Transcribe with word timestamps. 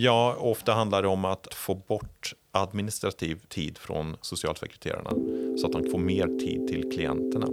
Ja, 0.00 0.36
ofta 0.38 0.72
handlar 0.72 1.02
det 1.02 1.08
om 1.08 1.24
att 1.24 1.54
få 1.54 1.74
bort 1.74 2.34
administrativ 2.50 3.36
tid 3.48 3.78
från 3.78 4.16
socialsekreterarna 4.20 5.10
så 5.58 5.66
att 5.66 5.72
de 5.72 5.90
får 5.90 5.98
mer 5.98 6.26
tid 6.26 6.68
till 6.68 6.90
klienterna. 6.92 7.46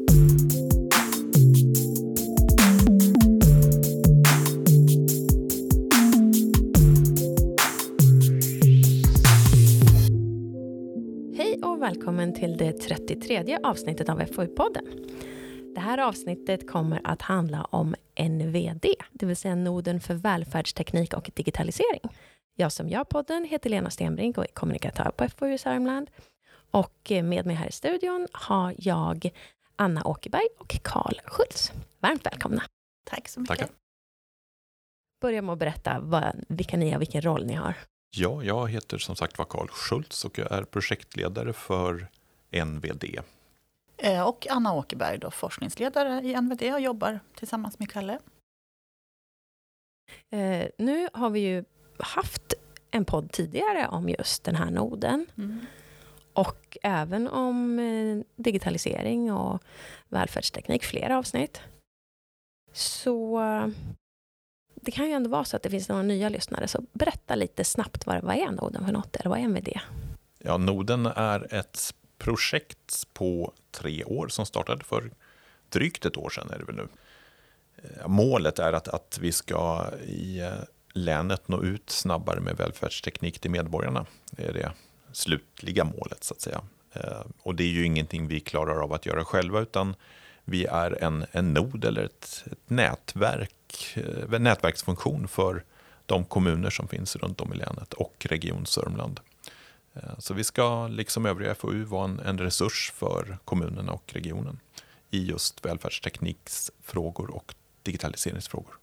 Hej 11.37 11.59
och 11.63 11.81
välkommen 11.81 12.33
till 12.33 12.57
det 12.57 12.71
33 12.71 13.57
avsnittet 13.63 14.09
av 14.09 14.19
FoU-podden. 14.19 14.85
Det 15.75 15.81
här 15.81 15.97
avsnittet 15.97 16.69
kommer 16.69 17.01
att 17.03 17.21
handla 17.21 17.63
om 17.63 17.95
NVD, 18.19 18.85
det 19.11 19.25
vill 19.25 19.35
säga 19.35 19.55
Noden 19.55 19.99
för 19.99 20.13
välfärdsteknik 20.13 21.13
och 21.13 21.31
digitalisering. 21.33 22.01
Jag 22.57 22.71
som 22.71 22.89
gör 22.89 23.03
podden 23.03 23.45
heter 23.45 23.69
Lena 23.69 23.89
Stenbrink 23.89 24.37
och 24.37 24.43
är 24.43 24.47
kommunikatör 24.47 25.11
på 25.17 25.29
FoU 25.29 25.57
Sörmland. 25.57 26.11
Och 26.71 27.11
med 27.23 27.45
mig 27.45 27.55
här 27.55 27.67
i 27.67 27.71
studion 27.71 28.27
har 28.31 28.75
jag 28.77 29.29
Anna 29.75 30.03
Åkerberg 30.07 30.47
och 30.59 30.77
Karl 30.83 31.19
Schultz. 31.25 31.71
Varmt 31.99 32.25
välkomna. 32.25 32.63
Tack 33.03 33.27
så 33.27 33.39
mycket. 33.39 33.57
Tackar. 33.57 33.75
Börja 35.21 35.41
med 35.41 35.53
att 35.53 35.59
berätta 35.59 35.99
vad, 35.99 36.45
vilka 36.49 36.77
ni 36.77 36.89
är 36.89 36.95
och 36.95 37.01
vilken 37.01 37.21
roll 37.21 37.45
ni 37.45 37.53
har. 37.53 37.73
Ja, 38.17 38.43
jag 38.43 38.69
heter 38.71 38.97
som 38.97 39.15
sagt 39.15 39.37
var 39.37 39.45
Karl 39.45 39.67
Schultz 39.67 40.25
och 40.25 40.37
jag 40.37 40.51
är 40.51 40.63
projektledare 40.63 41.53
för 41.53 42.07
NVD. 42.65 43.03
Eh, 43.97 44.27
Och 44.27 44.47
Anna 44.49 44.73
Åkerberg, 44.73 45.17
då, 45.17 45.31
forskningsledare 45.31 46.21
i 46.21 46.41
NVD 46.41 46.73
och 46.73 46.81
jobbar 46.81 47.19
tillsammans 47.35 47.79
med 47.79 47.89
Kalle. 47.91 48.19
Eh, 50.29 50.67
nu 50.77 51.09
har 51.13 51.29
vi 51.29 51.39
ju 51.39 51.63
haft 51.99 52.53
en 52.91 53.05
podd 53.05 53.31
tidigare 53.31 53.87
om 53.87 54.09
just 54.09 54.43
den 54.43 54.55
här 54.55 54.71
noden. 54.71 55.25
Och 56.33 56.77
även 56.81 57.27
om 57.27 57.79
eh, 57.79 58.43
digitalisering 58.43 59.33
och 59.33 59.63
välfärdsteknik, 60.09 60.83
flera 60.83 61.17
avsnitt. 61.17 61.61
Så 62.73 63.41
eh, 63.41 63.67
det 64.75 64.91
kan 64.91 65.05
ju 65.05 65.11
ändå 65.11 65.29
vara 65.29 65.43
så 65.43 65.55
att 65.55 65.63
det 65.63 65.69
finns 65.69 65.89
några 65.89 66.03
nya 66.03 66.29
lyssnare. 66.29 66.67
Så 66.67 66.83
berätta 66.93 67.35
lite 67.35 67.63
snabbt 67.63 68.05
vad, 68.05 68.23
vad 68.23 68.35
är 68.35 68.51
noden 68.51 68.85
för 68.85 68.93
något? 68.93 69.15
Eller 69.15 69.29
vad 69.29 69.39
är 69.39 69.43
MVD? 69.43 69.79
Ja, 70.39 70.57
Noden 70.57 71.05
är 71.05 71.53
ett 71.53 71.93
projekt 72.17 73.07
på 73.13 73.53
tre 73.71 74.03
år 74.03 74.27
som 74.27 74.45
startade 74.45 74.83
för 74.83 75.11
drygt 75.69 76.05
ett 76.05 76.17
år 76.17 76.29
sedan. 76.29 76.49
Är 76.53 76.59
det 76.59 76.65
väl 76.65 76.75
nu. 76.75 76.87
Eh, 77.77 78.07
Målet 78.07 78.59
är 78.59 78.73
att, 78.73 78.87
att 78.87 79.17
vi 79.21 79.31
ska 79.31 79.85
i 80.03 80.41
länet 80.95 81.47
nå 81.47 81.63
ut 81.63 81.89
snabbare 81.89 82.39
med 82.39 82.57
välfärdsteknik 82.57 83.39
till 83.39 83.51
medborgarna. 83.51 84.05
Det 84.31 84.43
är 84.43 84.53
det 84.53 84.71
slutliga 85.11 85.83
målet 85.83 86.23
så 86.23 86.33
att 86.33 86.41
säga. 86.41 86.61
Eh, 86.93 87.21
och 87.41 87.55
det 87.55 87.63
är 87.63 87.69
ju 87.69 87.85
ingenting 87.85 88.27
vi 88.27 88.39
klarar 88.39 88.83
av 88.83 88.93
att 88.93 89.05
göra 89.05 89.25
själva 89.25 89.59
utan 89.59 89.95
vi 90.45 90.65
är 90.65 91.03
en, 91.03 91.25
en 91.31 91.53
nod 91.53 91.85
eller 91.85 92.03
ett, 92.03 92.43
ett 92.51 92.69
nätverk, 92.69 93.97
en 94.33 94.43
nätverksfunktion 94.43 95.27
för 95.27 95.63
de 96.05 96.25
kommuner 96.25 96.69
som 96.69 96.87
finns 96.87 97.15
runt 97.15 97.41
om 97.41 97.53
i 97.53 97.57
länet 97.57 97.93
och 97.93 98.27
Region 98.29 98.65
Sörmland. 98.65 99.19
Eh, 99.93 100.19
så 100.19 100.33
vi 100.33 100.43
ska, 100.43 100.87
liksom 100.87 101.25
övriga 101.25 101.55
FoU, 101.55 101.83
vara 101.83 102.05
en, 102.05 102.19
en 102.19 102.37
resurs 102.37 102.91
för 102.95 103.37
kommunerna 103.45 103.91
och 103.91 104.13
regionen 104.13 104.59
i 105.11 105.25
just 105.25 105.65
välfärdstekniksfrågor 105.65 107.35
och 107.35 107.55
digitaliseringsfrågor. 107.83 108.75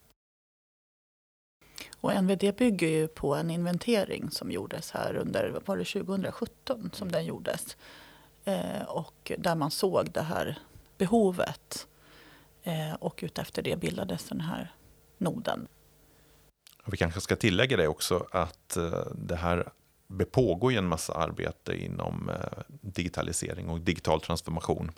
Och 2.02 2.22
NVD 2.22 2.54
bygger 2.56 2.88
ju 2.88 3.08
på 3.08 3.34
en 3.34 3.50
inventering 3.50 4.30
som 4.30 4.50
gjordes 4.50 4.90
här 4.90 5.16
under, 5.16 5.60
var 5.64 5.76
det 5.76 5.84
2017 5.84 6.90
som 6.92 7.12
den 7.12 7.24
gjordes? 7.24 7.76
Eh, 8.44 8.82
och 8.88 9.32
där 9.38 9.54
man 9.54 9.70
såg 9.70 10.10
det 10.12 10.22
här 10.22 10.58
behovet. 10.98 11.86
Eh, 12.62 12.94
och 12.94 13.20
utefter 13.22 13.62
det 13.62 13.76
bildades 13.76 14.24
den 14.24 14.40
här 14.40 14.74
noden. 15.18 15.68
Vi 16.86 16.96
kanske 16.96 17.20
ska 17.20 17.36
tillägga 17.36 17.76
det 17.76 17.88
också 17.88 18.26
att 18.30 18.76
eh, 18.76 19.06
det 19.14 19.36
här 19.36 19.72
det 20.06 20.24
pågår 20.24 20.72
ju 20.72 20.78
en 20.78 20.88
massa 20.88 21.14
arbete 21.14 21.84
inom 21.84 22.28
eh, 22.28 22.62
digitalisering 22.80 23.68
och 23.68 23.80
digital 23.80 24.20
transformation 24.20 24.92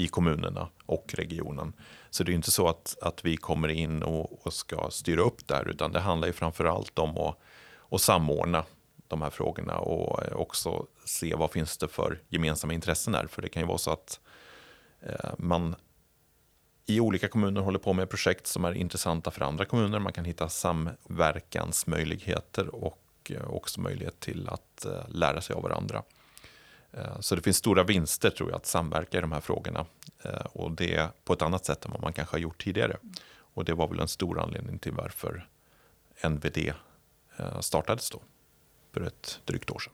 i 0.00 0.08
kommunerna 0.08 0.68
och 0.86 1.14
regionen. 1.14 1.72
Så 2.10 2.24
det 2.24 2.32
är 2.32 2.34
inte 2.34 2.50
så 2.50 2.68
att, 2.68 2.96
att 3.02 3.24
vi 3.24 3.36
kommer 3.36 3.68
in 3.68 4.02
och, 4.02 4.46
och 4.46 4.52
ska 4.52 4.90
styra 4.90 5.22
upp 5.22 5.48
det 5.48 5.54
här, 5.54 5.68
utan 5.68 5.92
det 5.92 6.00
handlar 6.00 6.28
ju 6.28 6.32
framför 6.32 6.64
allt 6.64 6.98
om 6.98 7.18
att, 7.18 7.38
att 7.90 8.00
samordna 8.00 8.64
de 9.08 9.22
här 9.22 9.30
frågorna 9.30 9.78
och 9.78 10.24
eh, 10.24 10.32
också 10.32 10.86
se 11.04 11.34
vad 11.34 11.50
finns 11.50 11.78
det 11.78 11.88
för 11.88 12.22
gemensamma 12.28 12.72
intressen 12.72 13.14
här. 13.14 13.26
För 13.26 13.42
det 13.42 13.48
kan 13.48 13.62
ju 13.62 13.66
vara 13.66 13.78
så 13.78 13.90
att 13.90 14.20
eh, 15.00 15.30
man 15.38 15.76
i 16.86 17.00
olika 17.00 17.28
kommuner 17.28 17.60
håller 17.60 17.78
på 17.78 17.92
med 17.92 18.10
projekt 18.10 18.46
som 18.46 18.64
är 18.64 18.72
intressanta 18.72 19.30
för 19.30 19.44
andra 19.44 19.64
kommuner. 19.64 19.98
Man 19.98 20.12
kan 20.12 20.24
hitta 20.24 20.48
samverkansmöjligheter 20.48 22.74
och 22.74 23.02
eh, 23.30 23.50
också 23.50 23.80
möjlighet 23.80 24.20
till 24.20 24.48
att 24.48 24.84
eh, 24.84 25.08
lära 25.08 25.40
sig 25.40 25.56
av 25.56 25.62
varandra. 25.62 26.02
Eh, 26.92 27.20
Så 27.20 27.34
det 27.34 27.42
finns 27.42 27.56
stora 27.56 27.82
vinster 27.82 28.30
tror 28.30 28.50
jag 28.50 28.56
att 28.56 28.66
samverka 28.66 29.18
i 29.18 29.20
de 29.20 29.32
här 29.32 29.40
frågorna 29.40 29.86
eh, 30.22 30.46
och 30.52 30.70
det 30.70 31.10
på 31.24 31.32
ett 31.32 31.42
annat 31.42 31.64
sätt 31.64 31.84
än 31.84 31.90
vad 31.90 32.02
man 32.02 32.12
kanske 32.12 32.34
har 32.34 32.40
gjort 32.40 32.62
tidigare. 32.64 32.96
Och 33.54 33.64
det 33.64 33.74
var 33.74 33.88
väl 33.88 34.00
en 34.00 34.08
stor 34.08 34.40
anledning 34.40 34.78
till 34.78 34.92
varför 34.92 35.48
NVD 36.28 36.72
eh, 37.36 37.60
startades 37.60 38.10
då 38.10 38.20
för 38.92 39.00
ett 39.00 39.40
drygt 39.44 39.70
år 39.70 39.78
sedan. 39.78 39.92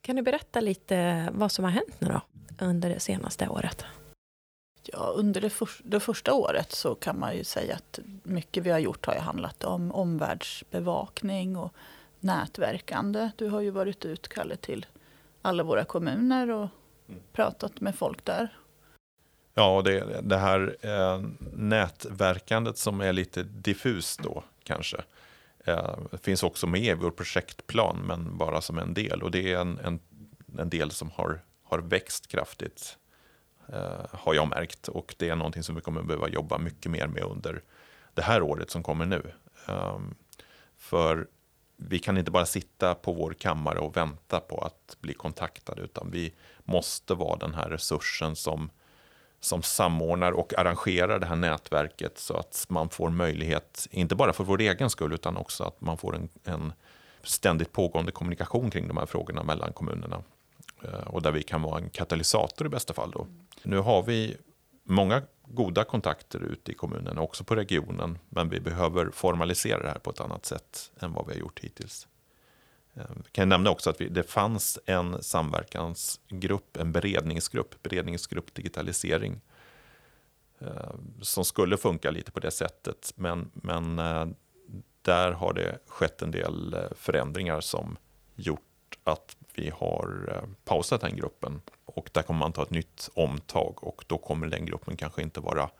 Kan 0.00 0.16
du 0.16 0.22
berätta 0.22 0.60
lite 0.60 1.28
vad 1.32 1.52
som 1.52 1.64
har 1.64 1.72
hänt 1.72 2.00
nu 2.00 2.08
då 2.08 2.20
under 2.66 2.88
det 2.88 3.00
senaste 3.00 3.48
året? 3.48 3.84
Ja, 4.82 5.12
under 5.16 5.40
det, 5.40 5.50
för, 5.50 5.68
det 5.82 6.00
första 6.00 6.34
året 6.34 6.72
så 6.72 6.94
kan 6.94 7.18
man 7.18 7.36
ju 7.36 7.44
säga 7.44 7.74
att 7.74 7.98
mycket 8.22 8.62
vi 8.64 8.70
har 8.70 8.78
gjort 8.78 9.06
har 9.06 9.14
ju 9.14 9.20
handlat 9.20 9.64
om 9.64 9.92
omvärldsbevakning 9.92 11.56
och 11.56 11.72
nätverkande. 12.20 13.30
Du 13.36 13.48
har 13.48 13.60
ju 13.60 13.70
varit 13.70 14.04
ut, 14.04 14.28
Kalle, 14.28 14.56
till 14.56 14.86
alla 15.46 15.62
våra 15.62 15.84
kommuner 15.84 16.50
och 16.50 16.68
pratat 17.32 17.80
med 17.80 17.94
folk 17.94 18.24
där. 18.24 18.56
Ja, 19.54 19.76
och 19.76 19.84
det, 19.84 20.20
det 20.22 20.36
här 20.36 20.76
eh, 20.80 21.22
nätverkandet 21.52 22.78
som 22.78 23.00
är 23.00 23.12
lite 23.12 23.42
diffust 23.42 24.22
då 24.22 24.44
kanske. 24.62 24.96
Eh, 25.58 25.96
finns 26.22 26.42
också 26.42 26.66
med 26.66 26.84
i 26.84 26.94
vår 26.94 27.10
projektplan 27.10 27.96
men 28.06 28.38
bara 28.38 28.60
som 28.60 28.78
en 28.78 28.94
del. 28.94 29.22
Och 29.22 29.30
det 29.30 29.52
är 29.52 29.60
en, 29.60 29.78
en, 29.78 30.00
en 30.58 30.70
del 30.70 30.90
som 30.90 31.10
har, 31.10 31.40
har 31.62 31.78
växt 31.78 32.26
kraftigt 32.26 32.98
eh, 33.68 34.06
har 34.10 34.34
jag 34.34 34.48
märkt. 34.48 34.88
Och 34.88 35.14
det 35.18 35.28
är 35.28 35.36
någonting 35.36 35.62
som 35.62 35.74
vi 35.74 35.80
kommer 35.80 36.02
behöva 36.02 36.28
jobba 36.28 36.58
mycket 36.58 36.90
mer 36.90 37.06
med 37.06 37.22
under 37.22 37.62
det 38.14 38.22
här 38.22 38.42
året 38.42 38.70
som 38.70 38.82
kommer 38.82 39.06
nu. 39.06 39.22
Ehm, 39.66 40.14
för 40.78 41.26
vi 41.76 41.98
kan 41.98 42.18
inte 42.18 42.30
bara 42.30 42.46
sitta 42.46 42.94
på 42.94 43.12
vår 43.12 43.32
kammare 43.32 43.78
och 43.78 43.96
vänta 43.96 44.40
på 44.40 44.58
att 44.58 44.96
bli 45.00 45.14
kontaktade 45.14 45.82
utan 45.82 46.10
vi 46.10 46.34
måste 46.64 47.14
vara 47.14 47.36
den 47.36 47.54
här 47.54 47.68
resursen 47.68 48.36
som, 48.36 48.70
som 49.40 49.62
samordnar 49.62 50.32
och 50.32 50.58
arrangerar 50.58 51.18
det 51.18 51.26
här 51.26 51.36
nätverket 51.36 52.18
så 52.18 52.36
att 52.36 52.66
man 52.68 52.88
får 52.88 53.10
möjlighet, 53.10 53.86
inte 53.90 54.14
bara 54.14 54.32
för 54.32 54.44
vår 54.44 54.60
egen 54.60 54.90
skull 54.90 55.12
utan 55.12 55.36
också 55.36 55.64
att 55.64 55.80
man 55.80 55.98
får 55.98 56.16
en, 56.16 56.28
en 56.44 56.72
ständigt 57.22 57.72
pågående 57.72 58.12
kommunikation 58.12 58.70
kring 58.70 58.88
de 58.88 58.96
här 58.96 59.06
frågorna 59.06 59.42
mellan 59.42 59.72
kommunerna. 59.72 60.22
Eh, 60.82 61.06
och 61.06 61.22
där 61.22 61.32
vi 61.32 61.42
kan 61.42 61.62
vara 61.62 61.78
en 61.78 61.90
katalysator 61.90 62.66
i 62.66 62.70
bästa 62.70 62.94
fall. 62.94 63.10
Då. 63.10 63.26
Nu 63.62 63.78
har 63.78 64.02
vi 64.02 64.36
många 64.84 65.22
goda 65.48 65.84
kontakter 65.84 66.40
ute 66.40 66.72
i 66.72 66.74
kommunen 66.74 67.18
och 67.18 67.24
också 67.24 67.44
på 67.44 67.54
regionen. 67.54 68.18
Men 68.28 68.48
vi 68.48 68.60
behöver 68.60 69.10
formalisera 69.10 69.82
det 69.82 69.88
här 69.88 69.98
på 69.98 70.10
ett 70.10 70.20
annat 70.20 70.46
sätt 70.46 70.92
än 71.00 71.12
vad 71.12 71.26
vi 71.26 71.32
har 71.32 71.40
gjort 71.40 71.60
hittills. 71.60 72.08
Ehm, 72.94 73.22
jag 73.24 73.32
kan 73.32 73.48
nämna 73.48 73.70
också 73.70 73.90
att 73.90 74.00
vi, 74.00 74.08
det 74.08 74.22
fanns 74.22 74.78
en 74.86 75.22
samverkansgrupp, 75.22 76.76
en 76.76 76.92
beredningsgrupp, 76.92 77.82
beredningsgrupp 77.82 78.54
digitalisering. 78.54 79.40
Ehm, 80.58 81.14
som 81.22 81.44
skulle 81.44 81.76
funka 81.76 82.10
lite 82.10 82.32
på 82.32 82.40
det 82.40 82.50
sättet. 82.50 83.12
Men, 83.16 83.50
men 83.54 83.98
eh, 83.98 84.26
där 85.02 85.32
har 85.32 85.52
det 85.52 85.78
skett 85.86 86.22
en 86.22 86.30
del 86.30 86.74
eh, 86.74 86.80
förändringar 86.96 87.60
som 87.60 87.96
gjort 88.34 88.60
att 89.04 89.36
vi 89.54 89.70
har 89.70 90.28
eh, 90.34 90.48
pausat 90.64 91.00
den 91.00 91.16
gruppen. 91.16 91.60
Och 91.84 92.10
där 92.12 92.22
kommer 92.22 92.40
man 92.40 92.52
ta 92.52 92.62
ett 92.62 92.70
nytt 92.70 93.10
omtag 93.14 93.84
och 93.84 94.04
då 94.06 94.18
kommer 94.18 94.46
den 94.46 94.66
gruppen 94.66 94.96
kanske 94.96 95.22
inte 95.22 95.40
vara 95.40 95.70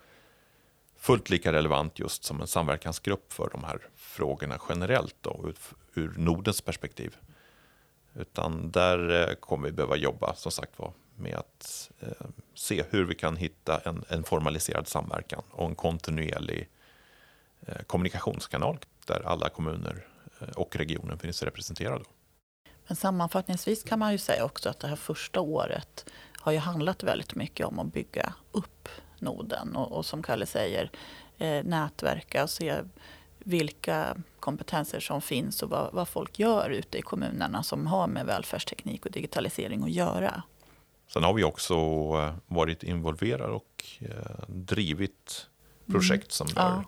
fullt 0.96 1.30
lika 1.30 1.52
relevant 1.52 1.98
just 1.98 2.24
som 2.24 2.40
en 2.40 2.46
samverkansgrupp 2.46 3.32
för 3.32 3.50
de 3.52 3.64
här 3.64 3.78
frågorna 3.96 4.58
generellt 4.68 5.16
då, 5.20 5.44
ur, 5.44 5.56
ur 5.94 6.14
Nordens 6.16 6.60
perspektiv. 6.60 7.16
Utan 8.14 8.70
där 8.70 9.28
eh, 9.28 9.34
kommer 9.34 9.68
vi 9.68 9.72
behöva 9.72 9.96
jobba 9.96 10.34
som 10.34 10.52
sagt 10.52 10.78
var 10.78 10.92
med 11.16 11.34
att 11.34 11.90
eh, 12.00 12.26
se 12.54 12.84
hur 12.90 13.04
vi 13.04 13.14
kan 13.14 13.36
hitta 13.36 13.78
en, 13.78 14.04
en 14.08 14.24
formaliserad 14.24 14.88
samverkan 14.88 15.42
och 15.50 15.68
en 15.68 15.74
kontinuerlig 15.74 16.68
eh, 17.60 17.82
kommunikationskanal 17.86 18.78
där 19.06 19.22
alla 19.26 19.48
kommuner 19.48 20.06
eh, 20.40 20.48
och 20.48 20.76
regionen 20.76 21.18
finns 21.18 21.42
representerade. 21.42 22.04
Men 22.86 22.96
sammanfattningsvis 22.96 23.82
kan 23.82 23.98
man 23.98 24.12
ju 24.12 24.18
säga 24.18 24.44
också 24.44 24.68
att 24.68 24.80
det 24.80 24.88
här 24.88 24.96
första 24.96 25.40
året 25.40 26.10
har 26.40 26.52
ju 26.52 26.58
handlat 26.58 27.02
väldigt 27.02 27.34
mycket 27.34 27.66
om 27.66 27.78
att 27.78 27.92
bygga 27.92 28.34
upp 28.52 28.88
noden 29.18 29.76
och, 29.76 29.92
och 29.92 30.06
som 30.06 30.22
Kalle 30.22 30.46
säger 30.46 30.90
eh, 31.38 31.64
nätverka 31.64 32.42
och 32.42 32.50
se 32.50 32.74
vilka 33.38 34.16
kompetenser 34.40 35.00
som 35.00 35.20
finns 35.20 35.62
och 35.62 35.70
vad, 35.70 35.92
vad, 35.92 36.08
folk 36.08 36.38
gör 36.38 36.70
ute 36.70 36.98
i 36.98 37.02
kommunerna 37.02 37.62
som 37.62 37.86
har 37.86 38.06
med 38.06 38.26
välfärdsteknik 38.26 39.06
och 39.06 39.12
digitalisering 39.12 39.82
att 39.82 39.90
göra. 39.90 40.42
Sen 41.08 41.24
har 41.24 41.34
vi 41.34 41.44
också 41.44 41.74
eh, 41.74 42.34
varit 42.46 42.82
involverade 42.82 43.52
och 43.52 43.84
eh, 43.98 44.44
drivit 44.46 45.46
projekt 45.86 46.32
som 46.32 46.46
mm. 46.46 46.62
rör 46.62 46.84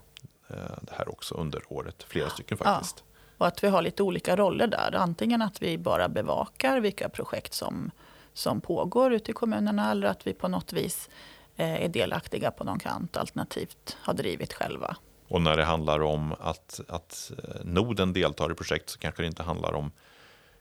ja. 0.49 0.57
Eh, 0.57 0.79
det 0.83 0.93
här 0.93 1.09
också 1.09 1.35
under 1.35 1.63
året, 1.69 2.03
flera 2.03 2.31
stycken 2.31 2.59
faktiskt. 2.59 2.97
Ja. 2.99 3.08
Och 3.39 3.47
att 3.47 3.65
vi 3.65 3.69
har 3.69 3.83
lite 3.83 4.03
olika 4.03 4.37
roller 4.37 4.67
där. 4.67 4.95
Antingen 4.95 5.43
att 5.43 5.63
vi 5.63 5.79
bara 5.79 6.09
bevakar 6.09 6.81
vilka 6.81 7.09
projekt 7.09 7.55
som, 7.55 7.91
som 8.33 8.61
pågår 8.61 9.13
ute 9.13 9.31
i 9.31 9.35
kommunerna 9.35 9.91
eller 9.91 10.07
att 10.07 10.27
vi 10.27 10.35
på 10.35 10.49
något 10.49 10.73
vis 10.73 11.11
eh, 11.57 11.85
är 11.85 11.89
delaktiga 11.89 12.51
på 12.51 12.65
någon 12.65 12.79
kant 12.79 13.17
alternativt 13.17 13.97
har 14.01 14.15
drivit 14.15 14.53
själva. 14.53 14.97
Och 15.29 15.43
när 15.43 15.57
det 15.57 15.65
handlar 15.65 16.03
om 16.03 16.35
att, 16.41 16.81
att 16.89 17.33
eh, 17.39 17.65
noden 17.65 18.13
deltar 18.13 18.53
i 18.53 18.55
projekt 18.55 18.91
så 18.91 18.99
kanske 18.99 19.23
det 19.23 19.27
inte 19.27 19.43
handlar 19.43 19.75
om 19.75 19.91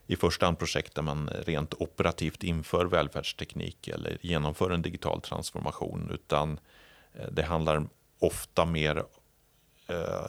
i 0.06 0.16
första 0.16 0.46
hand 0.46 0.58
projekt 0.58 0.94
där 0.94 1.02
man 1.02 1.30
rent 1.46 1.74
operativt 1.74 2.42
inför 2.42 2.86
välfärdsteknik 2.86 3.88
eller 3.88 4.18
genomför 4.20 4.70
en 4.70 4.82
digital 4.82 5.20
transformation, 5.20 6.10
utan 6.14 6.60
eh, 7.14 7.26
det 7.32 7.42
handlar 7.42 7.88
ofta 8.18 8.64
mer 8.64 9.04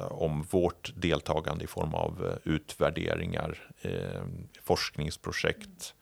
om 0.10 0.44
vårt 0.44 0.94
deltagande 0.96 1.64
i 1.64 1.68
form 1.68 1.94
av 1.94 2.26
eh, 2.26 2.52
utvärderingar, 2.54 3.72
forskningsprojekt 4.62 5.96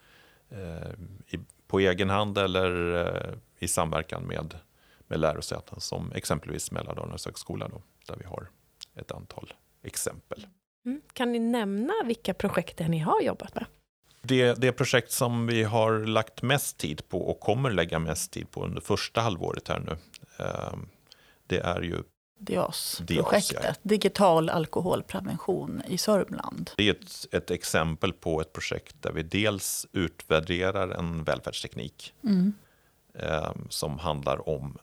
på 1.68 1.80
egen 1.80 2.10
hand 2.10 2.38
eller 2.38 3.40
i 3.60 3.68
samverkan 3.68 4.24
med, 4.24 4.54
med 5.08 5.20
lärosäten 5.20 5.82
som 5.82 6.12
exempelvis 6.12 6.72
Mälardalens 6.72 7.26
högskola 7.26 7.68
då, 7.68 7.82
där 8.08 8.16
vi 8.16 8.26
har 8.26 8.50
ett 8.96 9.12
antal 9.12 9.54
exempel. 9.84 10.48
Mm. 10.86 11.02
Kan 11.14 11.32
ni 11.32 11.40
nämna 11.40 11.94
vilka 12.06 12.34
projekt 12.34 12.80
ni 12.80 13.00
har 13.00 13.22
jobbat 13.22 13.56
med? 13.56 13.66
Det, 14.22 14.54
det 14.54 14.72
projekt 14.72 15.12
som 15.12 15.48
vi 15.48 15.64
har 15.64 16.00
lagt 16.00 16.42
mest 16.42 16.78
tid 16.78 17.10
på 17.10 17.22
och 17.22 17.40
kommer 17.40 17.72
lägga 17.72 18.00
mest 18.00 18.32
tid 18.32 18.52
på 18.52 18.64
under 18.64 18.82
första 18.82 19.22
halvåret 19.22 19.68
här 19.68 19.80
nu, 19.80 19.98
det 21.48 21.60
är 21.60 21.82
ju 21.82 22.04
DIAS-projektet, 22.38 23.64
ja. 23.64 23.74
Digital 23.82 24.50
alkoholprevention 24.50 25.82
i 25.88 25.98
Sörmland. 25.98 26.72
Det 26.78 26.90
är 26.90 26.92
ett, 26.92 27.34
ett, 27.34 27.52
exempel 27.52 28.14
på 28.14 28.42
ett 28.42 28.54
projekt 28.54 28.96
där 29.02 29.12
vi 29.12 29.24
dels 29.24 29.88
utvärderar 29.92 30.90
en 30.90 31.24
välfärdsteknik 31.24 32.14
mm. 32.24 32.54
eh, 33.14 33.52
som 33.70 34.00
handlar 34.00 34.50
om 34.50 34.78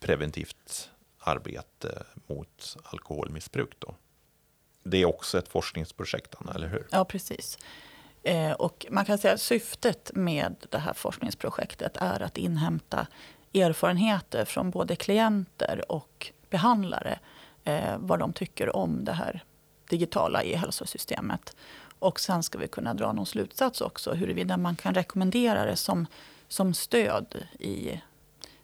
preventivt 0.00 0.90
arbete 1.18 2.02
mot 2.26 2.76
alkoholmissbruk. 2.84 3.72
Då. 3.78 3.94
Det 4.84 5.02
är 5.02 5.06
också 5.06 5.38
ett 5.38 5.48
forskningsprojekt, 5.48 6.34
Anna, 6.38 6.54
eller 6.54 6.68
hur? 6.68 6.86
Ja, 6.90 7.04
precis. 7.04 7.58
Eh, 8.22 8.52
och 8.52 8.86
man 8.90 9.04
kan 9.04 9.18
säga 9.18 9.34
att 9.34 9.40
syftet 9.40 10.10
med 10.14 10.66
det 10.70 10.78
här 10.78 10.92
forskningsprojektet 10.92 11.96
är 11.96 12.22
att 12.22 12.38
inhämta 12.38 13.06
erfarenheter 13.54 14.44
från 14.44 14.70
både 14.70 14.96
klienter 14.96 15.92
och 15.92 16.32
behandlare. 16.52 17.18
Eh, 17.64 17.96
vad 17.98 18.18
de 18.18 18.32
tycker 18.32 18.76
om 18.76 19.04
det 19.04 19.12
här 19.12 19.44
digitala 19.88 20.42
e-hälsosystemet. 20.42 21.56
Och 21.98 22.20
sen 22.20 22.42
ska 22.42 22.58
vi 22.58 22.68
kunna 22.68 22.94
dra 22.94 23.12
någon 23.12 23.26
slutsats 23.26 23.80
också 23.80 24.14
huruvida 24.14 24.56
man 24.56 24.76
kan 24.76 24.94
rekommendera 24.94 25.64
det 25.64 25.76
som, 25.76 26.06
som 26.48 26.74
stöd 26.74 27.36
i 27.58 28.00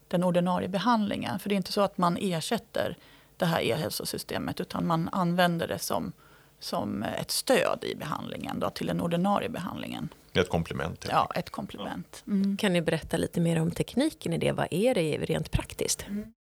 den 0.09 0.25
ordinarie 0.25 0.69
behandlingen. 0.69 1.39
För 1.39 1.49
det 1.49 1.55
är 1.55 1.57
inte 1.57 1.73
så 1.73 1.81
att 1.81 1.99
man 1.99 2.17
ersätter 2.21 2.97
det 3.37 3.47
här 3.47 3.61
e-hälsosystemet 3.61 4.61
utan 4.61 4.87
man 4.87 5.09
använder 5.13 5.69
det 5.69 5.79
som, 5.79 6.13
som 6.59 7.03
ett 7.03 7.31
stöd 7.31 7.85
i 7.85 7.95
behandlingen 7.95 8.61
då, 8.61 8.71
till 8.71 8.87
den 8.87 9.01
ordinarie 9.01 9.49
behandlingen. 9.49 10.09
Ett 10.33 10.49
komplement. 10.49 11.07
Ja, 11.11 11.31
ett 11.35 11.51
komplement. 11.51 12.23
Mm. 12.27 12.57
Kan 12.57 12.73
ni 12.73 12.83
berätta 12.83 13.17
lite 13.17 13.41
mer 13.41 13.61
om 13.61 13.71
tekniken 13.71 14.33
i 14.33 14.39
det? 14.39 14.53
Vad 14.53 14.67
är 14.71 14.95
det 14.95 15.19
rent 15.19 15.51
praktiskt? 15.51 16.07
Mm. 16.07 16.33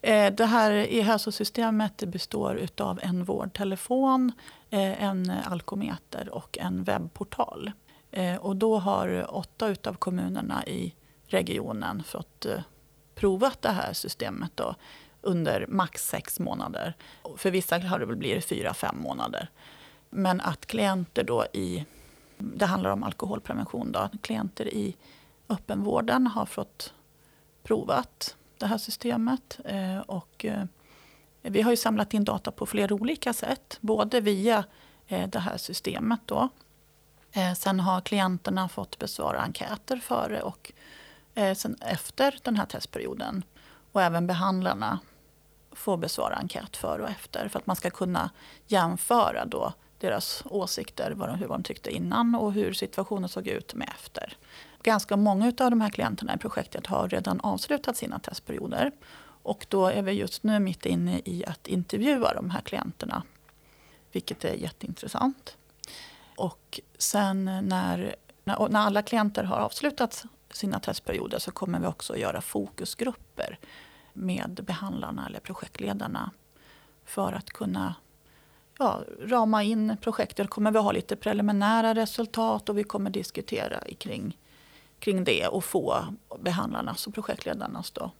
Eh, 0.00 0.32
det 0.32 0.46
här 0.46 0.70
e-hälsosystemet 0.72 1.96
består 2.06 2.66
av 2.78 3.00
en 3.02 3.24
vårdtelefon, 3.24 4.32
eh, 4.70 5.02
en 5.02 5.30
alkometer 5.44 6.28
och 6.34 6.58
en 6.58 6.84
webbportal. 6.84 7.72
Eh, 8.10 8.36
och 8.36 8.56
då 8.56 8.78
har 8.78 9.26
åtta 9.36 9.74
av 9.84 9.94
kommunerna 9.94 10.66
i 10.66 10.94
regionen 11.26 12.02
fått 12.02 12.46
provat 13.14 13.62
det 13.62 13.70
här 13.70 13.92
systemet 13.92 14.50
då, 14.54 14.74
under 15.20 15.66
max 15.68 16.08
sex 16.08 16.40
månader. 16.40 16.96
För 17.36 17.50
vissa 17.50 17.78
har 17.78 17.98
det 17.98 18.06
väl 18.06 18.16
blivit 18.16 18.44
fyra, 18.44 18.74
fem 18.74 18.96
månader. 18.98 19.50
Men 20.10 20.40
att 20.40 20.66
klienter 20.66 21.24
då 21.24 21.46
i, 21.52 21.84
det 22.38 22.66
handlar 22.66 22.90
om 22.90 23.02
alkoholprevention, 23.02 23.92
då, 23.92 24.08
klienter 24.22 24.74
i 24.74 24.96
öppenvården 25.48 26.26
har 26.26 26.46
fått 26.46 26.94
provat 27.62 28.36
det 28.58 28.66
här 28.66 28.78
systemet. 28.78 29.60
Eh, 29.64 29.98
och 29.98 30.44
eh, 30.44 30.64
vi 31.42 31.62
har 31.62 31.70
ju 31.70 31.76
samlat 31.76 32.14
in 32.14 32.24
data 32.24 32.50
på 32.50 32.66
flera 32.66 32.94
olika 32.94 33.32
sätt, 33.32 33.78
både 33.80 34.20
via 34.20 34.64
eh, 35.06 35.28
det 35.28 35.38
här 35.38 35.56
systemet. 35.56 36.20
Då. 36.24 36.48
Eh, 37.32 37.54
sen 37.54 37.80
har 37.80 38.00
klienterna 38.00 38.68
fått 38.68 38.98
besvara 38.98 39.40
enkäter 39.40 39.96
före 39.96 40.42
och 40.42 40.72
eh, 41.34 41.54
sen 41.54 41.76
efter 41.80 42.38
den 42.42 42.56
här 42.56 42.66
testperioden. 42.66 43.44
Och 43.92 44.02
även 44.02 44.26
behandlarna 44.26 44.98
får 45.72 45.96
besvara 45.96 46.34
enkät 46.34 46.76
före 46.76 47.02
och 47.02 47.10
efter 47.10 47.48
för 47.48 47.58
att 47.58 47.66
man 47.66 47.76
ska 47.76 47.90
kunna 47.90 48.30
jämföra 48.66 49.44
då 49.44 49.72
deras 49.98 50.42
åsikter, 50.44 51.10
vad 51.10 51.28
de, 51.28 51.38
hur 51.38 51.48
de 51.48 51.62
tyckte 51.62 51.90
innan 51.90 52.34
och 52.34 52.52
hur 52.52 52.72
situationen 52.72 53.28
såg 53.28 53.48
ut 53.48 53.74
med 53.74 53.88
efter. 53.94 54.36
Ganska 54.82 55.16
många 55.16 55.46
av 55.46 55.70
de 55.70 55.80
här 55.80 55.90
klienterna 55.90 56.34
i 56.34 56.38
projektet 56.38 56.86
har 56.86 57.08
redan 57.08 57.40
avslutat 57.40 57.96
sina 57.96 58.18
testperioder. 58.18 58.92
Och 59.42 59.66
då 59.68 59.86
är 59.86 60.02
vi 60.02 60.12
just 60.12 60.42
nu 60.42 60.60
mitt 60.60 60.86
inne 60.86 61.20
i 61.24 61.44
att 61.46 61.66
intervjua 61.66 62.34
de 62.34 62.50
här 62.50 62.60
klienterna. 62.60 63.22
Vilket 64.12 64.44
är 64.44 64.54
jätteintressant. 64.54 65.56
Och 66.36 66.80
sen 66.98 67.44
när, 67.44 68.16
när, 68.44 68.68
när 68.68 68.80
alla 68.80 69.02
klienter 69.02 69.44
har 69.44 69.56
avslutat 69.56 70.24
sina 70.50 70.80
testperioder 70.80 71.38
så 71.38 71.50
kommer 71.50 71.80
vi 71.80 71.86
också 71.86 72.12
att 72.12 72.18
göra 72.18 72.40
fokusgrupper 72.40 73.58
med 74.12 74.60
behandlarna 74.66 75.26
eller 75.26 75.40
projektledarna 75.40 76.30
för 77.04 77.32
att 77.32 77.50
kunna 77.50 77.94
ja, 78.78 79.02
rama 79.20 79.62
in 79.62 79.96
projektet. 80.00 80.50
kommer 80.50 80.70
vi 80.70 80.78
ha 80.78 80.92
lite 80.92 81.16
preliminära 81.16 81.94
resultat 81.94 82.68
och 82.68 82.78
vi 82.78 82.84
kommer 82.84 83.10
diskutera 83.10 83.80
kring, 83.98 84.38
kring 84.98 85.24
det 85.24 85.46
och 85.46 85.64
få 85.64 86.04
behandlarnas 86.40 87.06
och 87.06 87.14
projektledarnas 87.14 87.90
då, 87.90 88.10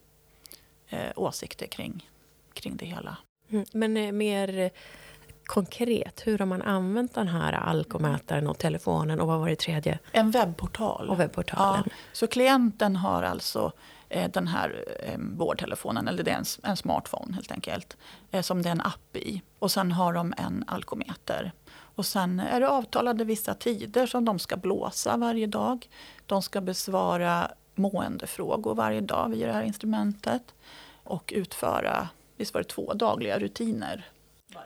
eh, 0.88 1.12
åsikter 1.16 1.66
kring, 1.66 2.10
kring 2.52 2.76
det 2.76 2.86
hela. 2.86 3.16
Mm, 3.50 3.64
men 3.72 3.96
eh, 3.96 4.12
mer 4.12 4.70
konkret, 5.48 6.22
hur 6.24 6.38
har 6.38 6.46
man 6.46 6.62
använt 6.62 7.14
den 7.14 7.28
här 7.28 7.52
alkomätaren 7.52 8.46
och 8.46 8.58
telefonen 8.58 9.20
och 9.20 9.26
vad 9.26 9.40
var 9.40 9.48
det 9.48 9.56
tredje? 9.56 9.98
En 10.12 10.30
webbportal. 10.30 11.10
Och 11.10 11.20
webbportalen. 11.20 11.82
Ja, 11.86 11.92
så 12.12 12.26
klienten 12.26 12.96
har 12.96 13.22
alltså 13.22 13.72
eh, 14.08 14.30
den 14.30 14.48
här 14.48 14.84
eh, 15.02 15.18
vårdtelefonen, 15.18 16.08
eller 16.08 16.22
det 16.22 16.30
är 16.30 16.36
en, 16.36 16.44
en 16.62 16.76
smartphone 16.76 17.34
helt 17.34 17.52
enkelt, 17.52 17.96
eh, 18.30 18.42
som 18.42 18.62
det 18.62 18.68
är 18.68 18.72
en 18.72 18.80
app 18.80 19.16
i. 19.16 19.42
Och 19.58 19.70
sen 19.70 19.92
har 19.92 20.12
de 20.12 20.34
en 20.38 20.64
alkometer. 20.66 21.52
Och 21.98 22.06
sen 22.06 22.40
är 22.40 22.60
det 22.60 22.68
avtalade 22.68 23.24
vissa 23.24 23.54
tider 23.54 24.06
som 24.06 24.24
de 24.24 24.38
ska 24.38 24.56
blåsa 24.56 25.16
varje 25.16 25.46
dag. 25.46 25.88
De 26.26 26.42
ska 26.42 26.60
besvara 26.60 27.50
måendefrågor 27.74 28.74
varje 28.74 29.00
dag 29.00 29.28
via 29.28 29.46
det 29.46 29.52
här 29.52 29.62
instrumentet. 29.62 30.42
Och 31.04 31.32
utföra, 31.36 32.08
visst 32.36 32.54
var 32.54 32.62
det 32.62 32.68
två 32.68 32.92
dagliga 32.94 33.38
rutiner 33.38 34.10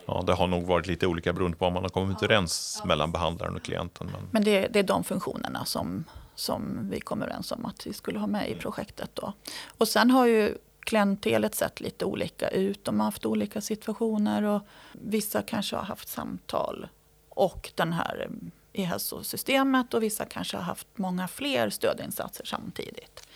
Ja, 0.06 0.22
det 0.26 0.34
har 0.34 0.46
nog 0.46 0.66
varit 0.66 0.86
lite 0.86 1.06
olika 1.06 1.32
beroende 1.32 1.56
på 1.56 1.66
om 1.66 1.74
man 1.74 1.82
har 1.82 1.90
kommit 1.90 2.22
överens 2.22 2.76
ja. 2.80 2.86
mellan 2.86 3.12
behandlaren 3.12 3.56
och 3.56 3.62
klienten. 3.62 4.06
Men, 4.12 4.28
men 4.30 4.44
det, 4.44 4.66
det, 4.66 4.78
är 4.78 4.82
de 4.82 5.04
funktionerna 5.04 5.64
som, 5.64 6.04
som 6.34 6.88
vi 6.90 7.00
kom 7.00 7.22
överens 7.22 7.52
om 7.52 7.66
att 7.66 7.86
vi 7.86 7.92
skulle 7.92 8.18
ha 8.18 8.26
med 8.26 8.50
i 8.50 8.54
projektet. 8.54 9.10
Då. 9.14 9.32
Och 9.78 9.88
sen 9.88 10.10
har 10.10 10.26
ju 10.26 10.58
klientelet 10.80 11.54
sett 11.54 11.80
lite 11.80 12.04
olika 12.04 12.48
ut. 12.48 12.84
De 12.84 13.00
har 13.00 13.04
haft 13.04 13.26
olika 13.26 13.60
situationer 13.60 14.42
och 14.42 14.62
vissa 14.92 15.42
kanske 15.42 15.76
har 15.76 15.84
haft 15.84 16.08
samtal 16.08 16.86
och 17.34 17.72
den 17.74 17.92
här 17.92 18.30
i 18.72 18.82
hälsosystemet 18.82 19.94
och 19.94 20.02
vissa 20.02 20.24
kanske 20.24 20.56
har 20.56 20.64
haft 20.64 20.88
många 20.94 21.28
fler 21.28 21.70
stödinsatser 21.70 22.44
samtidigt. 22.44 23.28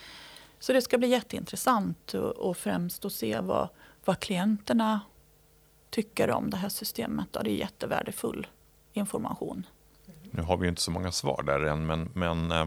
Så 0.58 0.72
det 0.72 0.82
ska 0.82 0.98
bli 0.98 1.08
jätteintressant 1.08 2.14
och, 2.14 2.56
främst 2.56 3.04
att 3.04 3.12
se 3.12 3.40
vad, 3.40 3.68
vad 4.04 4.20
klienterna 4.20 5.00
tycker 5.90 6.30
om 6.30 6.50
det 6.50 6.56
här 6.56 6.68
systemet. 6.68 7.32
Det 7.32 7.40
är 7.40 7.54
jättevärdefullt 7.54 8.48
information. 8.92 9.66
Nu 10.30 10.42
har 10.42 10.56
vi 10.56 10.68
inte 10.68 10.80
så 10.80 10.90
många 10.90 11.12
svar 11.12 11.42
där 11.42 11.60
än, 11.60 11.86
men, 11.86 12.10
men 12.14 12.50
eh, 12.50 12.66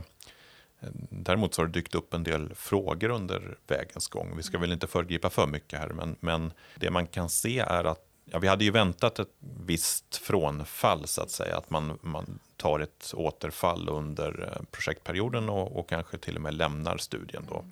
däremot 1.09 1.53
så 1.53 1.61
har 1.61 1.67
det 1.67 1.73
dykt 1.73 1.95
upp 1.95 2.13
en 2.13 2.23
del 2.23 2.55
frågor 2.55 3.09
under 3.09 3.57
vägens 3.67 4.07
gång. 4.07 4.33
Vi 4.37 4.43
ska 4.43 4.57
väl 4.57 4.71
inte 4.71 4.87
föregripa 4.87 5.29
för 5.29 5.47
mycket 5.47 5.79
här, 5.79 5.89
men, 5.89 6.15
men 6.19 6.53
det 6.75 6.91
man 6.91 7.07
kan 7.07 7.29
se 7.29 7.59
är 7.59 7.83
att 7.83 8.08
ja, 8.31 8.39
vi 8.39 8.47
hade 8.47 8.63
ju 8.63 8.71
väntat 8.71 9.19
ett 9.19 9.33
visst 9.65 10.15
frånfall, 10.15 11.07
så 11.07 11.21
att 11.21 11.31
säga, 11.31 11.57
att 11.57 11.69
man, 11.69 11.99
man 12.01 12.39
tar 12.57 12.79
ett 12.79 13.13
återfall 13.13 13.89
under 13.89 14.49
eh, 14.53 14.63
projektperioden 14.71 15.49
och, 15.49 15.79
och 15.79 15.89
kanske 15.89 16.17
till 16.17 16.35
och 16.35 16.41
med 16.41 16.53
lämnar 16.53 16.97
studien. 16.97 17.47
Då. 17.49 17.65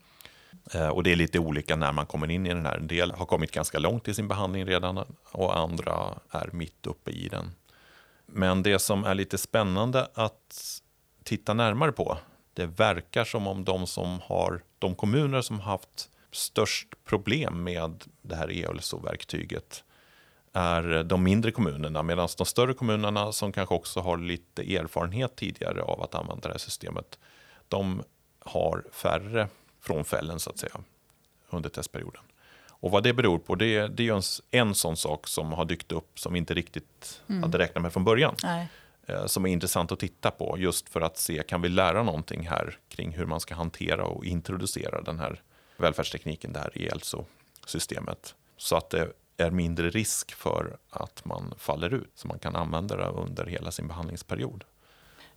Eh, 0.71 0.87
och 0.87 1.03
det 1.03 1.11
är 1.11 1.15
lite 1.15 1.39
olika 1.39 1.75
när 1.75 1.91
man 1.91 2.05
kommer 2.05 2.31
in 2.31 2.45
i 2.45 2.49
den 2.49 2.65
här. 2.65 2.77
En 2.77 2.87
del 2.87 3.11
har 3.11 3.25
kommit 3.25 3.51
ganska 3.51 3.79
långt 3.79 4.07
i 4.07 4.13
sin 4.13 4.27
behandling 4.27 4.65
redan 4.65 5.05
och 5.31 5.57
andra 5.57 6.19
är 6.29 6.49
mitt 6.51 6.87
uppe 6.87 7.11
i 7.11 7.27
den. 7.29 7.51
Men 8.25 8.63
det 8.63 8.79
som 8.79 9.03
är 9.03 9.15
lite 9.15 9.37
spännande 9.37 10.07
att 10.13 10.81
titta 11.23 11.53
närmare 11.53 11.91
på, 11.91 12.17
det 12.53 12.65
verkar 12.65 13.23
som 13.23 13.47
om 13.47 13.65
de 13.65 13.87
som 13.87 14.19
har, 14.23 14.61
de 14.79 14.95
kommuner 14.95 15.41
som 15.41 15.59
haft 15.59 16.09
störst 16.31 16.87
problem 17.05 17.63
med 17.63 18.03
det 18.21 18.35
här 18.35 18.51
e-hälsoverktyget 18.51 19.83
är 20.57 21.03
de 21.03 21.23
mindre 21.23 21.51
kommunerna, 21.51 22.03
medan 22.03 22.27
de 22.37 22.45
större 22.45 22.73
kommunerna 22.73 23.31
som 23.31 23.51
kanske 23.51 23.75
också 23.75 23.99
har 23.99 24.17
lite 24.17 24.75
erfarenhet 24.75 25.35
tidigare 25.35 25.81
av 25.81 26.01
att 26.01 26.15
använda 26.15 26.47
det 26.47 26.53
här 26.53 26.59
systemet, 26.59 27.19
de 27.67 28.03
har 28.39 28.83
färre 28.91 29.47
frånfällen 29.81 30.39
så 30.39 30.49
att 30.49 30.57
säga 30.57 30.79
under 31.49 31.69
testperioden. 31.69 32.21
Och 32.79 32.91
vad 32.91 33.03
det 33.03 33.13
beror 33.13 33.39
på, 33.39 33.55
det, 33.55 33.87
det 33.87 34.07
är 34.07 34.13
en, 34.13 34.21
en 34.51 34.75
sån 34.75 34.97
sak 34.97 35.27
som 35.27 35.53
har 35.53 35.65
dykt 35.65 35.91
upp 35.91 36.19
som 36.19 36.33
vi 36.33 36.39
inte 36.39 36.53
riktigt 36.53 37.21
mm. 37.29 37.43
hade 37.43 37.57
räknat 37.57 37.81
med 37.81 37.93
från 37.93 38.03
början. 38.03 38.35
Nej. 38.43 38.67
Eh, 39.07 39.25
som 39.25 39.45
är 39.45 39.49
intressant 39.49 39.91
att 39.91 39.99
titta 39.99 40.31
på 40.31 40.55
just 40.57 40.89
för 40.89 41.01
att 41.01 41.17
se, 41.17 41.43
kan 41.47 41.61
vi 41.61 41.69
lära 41.69 42.03
någonting 42.03 42.47
här 42.47 42.77
kring 42.89 43.11
hur 43.11 43.25
man 43.25 43.39
ska 43.39 43.55
hantera 43.55 44.03
och 44.03 44.25
introducera 44.25 45.01
den 45.01 45.19
här 45.19 45.41
välfärdstekniken, 45.77 46.53
det 46.53 46.59
här 46.59 46.71
e-hälsosystemet. 46.75 48.35
Så 48.57 48.75
att 48.75 48.89
det 48.89 49.13
är 49.37 49.51
mindre 49.51 49.89
risk 49.89 50.33
för 50.33 50.77
att 50.89 51.25
man 51.25 51.53
faller 51.57 51.93
ut, 51.93 52.11
så 52.15 52.27
man 52.27 52.39
kan 52.39 52.55
använda 52.55 52.95
det 52.95 53.07
under 53.07 53.45
hela 53.45 53.71
sin 53.71 53.87
behandlingsperiod. 53.87 54.63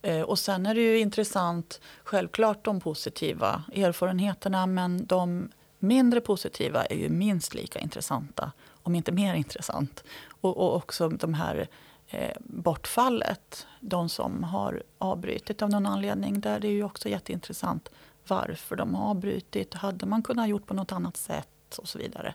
Eh, 0.02 0.20
och 0.20 0.38
sen 0.38 0.66
är 0.66 0.74
det 0.74 0.80
ju 0.80 0.98
intressant, 0.98 1.80
självklart 2.04 2.64
de 2.64 2.80
positiva 2.80 3.64
erfarenheterna, 3.74 4.66
men 4.66 5.06
de 5.06 5.50
mindre 5.78 6.20
positiva 6.20 6.84
är 6.84 6.96
ju 6.96 7.08
minst 7.08 7.54
lika 7.54 7.78
intressanta, 7.78 8.52
om 8.82 8.94
inte 8.94 9.12
mer 9.12 9.34
intressant. 9.34 10.04
Och, 10.40 10.56
och 10.56 10.76
också 10.76 11.08
de 11.08 11.34
här 11.34 11.68
eh, 12.08 12.36
bortfallet, 12.40 13.66
de 13.80 14.08
som 14.08 14.44
har 14.44 14.82
avbrutit 14.98 15.62
av 15.62 15.70
någon 15.70 15.86
anledning, 15.86 16.40
där 16.40 16.60
det 16.60 16.68
är 16.68 16.72
ju 16.72 16.84
också 16.84 17.08
jätteintressant 17.08 17.90
varför 18.26 18.76
de 18.76 18.94
har 18.94 19.10
avbrutit, 19.10 19.74
hade 19.74 20.06
man 20.06 20.22
kunnat 20.22 20.48
gjort 20.48 20.66
på 20.66 20.74
något 20.74 20.92
annat 20.92 21.16
sätt 21.16 21.78
och 21.78 21.88
så 21.88 21.98
vidare. 21.98 22.34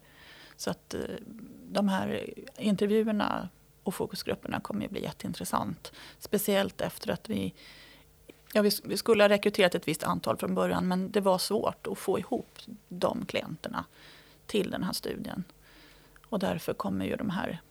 Så 0.57 0.69
att 0.69 0.93
eh, 0.93 1.01
de 1.71 1.87
här 1.87 2.33
intervjuerna 2.57 3.49
och 3.83 3.95
fokusgrupperna 3.95 4.59
kommer 4.59 4.85
att 4.85 4.91
bli 4.91 5.03
jätteintressant. 5.03 5.91
Speciellt 6.19 6.81
efter 6.81 7.11
att 7.11 7.29
vi 7.29 7.53
Ja, 8.53 8.61
vi, 8.61 8.97
skulle 8.97 9.23
ha 9.23 9.29
rekryterat 9.29 9.75
ett 9.75 9.87
visst 9.87 10.03
antal 10.03 10.37
från 10.37 10.55
början 10.55 10.87
men 10.87 11.11
det 11.11 11.21
var 11.21 11.37
svårt 11.37 11.87
att 11.87 11.97
få 11.97 12.19
ihop 12.19 12.59
de 12.87 13.25
klienterna 13.25 13.85
till 14.45 14.71
den 14.71 14.83
här 14.83 14.93
studien. 14.93 15.43
Och 16.29 16.39
därför 16.39 16.73
kommer 16.73 17.05
ju 17.05 17.15
de 17.15 17.29
här 17.29 17.61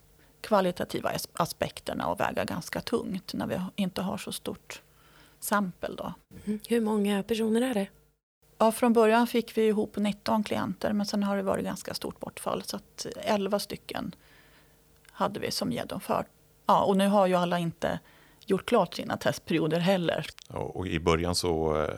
kvalitativa 0.40 1.10
aspekterna 1.32 2.04
att 2.04 2.20
väga 2.20 2.44
ganska 2.44 2.80
tungt 2.80 3.34
när 3.34 3.46
vi 3.46 3.60
inte 3.76 4.02
har 4.02 4.18
så 4.18 4.32
stort 4.32 4.82
sampel. 5.40 5.96
Då. 5.96 6.14
Mm. 6.46 6.60
Hur 6.68 6.80
många 6.80 7.22
personer 7.22 7.62
är 7.62 7.74
det? 7.74 7.86
Ja, 8.58 8.72
från 8.72 8.92
början 8.92 9.26
fick 9.26 9.56
vi 9.56 9.66
ihop 9.66 9.96
19 9.96 10.44
klienter 10.44 10.92
men 10.92 11.06
sen 11.06 11.22
har 11.22 11.36
det 11.36 11.42
varit 11.42 11.64
ganska 11.64 11.94
stort 11.94 12.20
bortfall. 12.20 12.62
Så 12.62 12.76
att 12.76 13.06
11 13.16 13.58
stycken 13.58 14.14
hade 15.10 15.40
vi 15.40 15.50
som 15.50 15.72
genomfört. 15.72 16.26
Ja, 16.66 16.84
och 16.84 16.96
nu 16.96 17.08
har 17.08 17.26
ju 17.26 17.34
alla 17.34 17.58
inte 17.58 18.00
gjort 18.46 18.66
klart 18.66 18.94
sina 18.94 19.16
testperioder 19.16 19.80
heller. 19.80 20.26
Och 20.48 20.86
i 20.86 21.00
början 21.00 21.34
så 21.34 21.82
eh, 21.82 21.94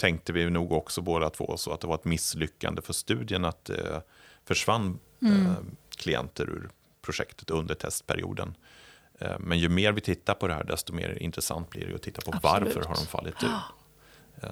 tänkte 0.00 0.32
vi 0.32 0.50
nog 0.50 0.72
också 0.72 1.02
båda 1.02 1.30
två 1.30 1.56
så 1.56 1.72
att 1.72 1.80
det 1.80 1.86
var 1.86 1.94
ett 1.94 2.04
misslyckande 2.04 2.82
för 2.82 2.92
studien 2.92 3.44
att 3.44 3.64
det 3.64 3.94
eh, 3.94 4.00
försvann 4.44 4.98
mm. 5.22 5.46
Eh, 5.46 5.52
klienter 5.96 6.50
ur 6.50 6.70
projektet 7.02 7.50
under 7.50 7.74
testperioden. 7.74 8.54
Men 9.38 9.58
ju 9.58 9.68
mer 9.68 9.92
vi 9.92 10.00
tittar 10.00 10.34
på 10.34 10.48
det 10.48 10.54
här, 10.54 10.64
desto 10.64 10.92
mer 10.92 11.22
intressant 11.22 11.70
blir 11.70 11.86
det 11.86 11.94
att 11.94 12.02
titta 12.02 12.22
på 12.22 12.30
Absolut. 12.34 12.74
varför 12.74 12.88
har 12.88 12.94
de 12.94 13.06
fallit 13.06 13.42
ur. 13.42 13.48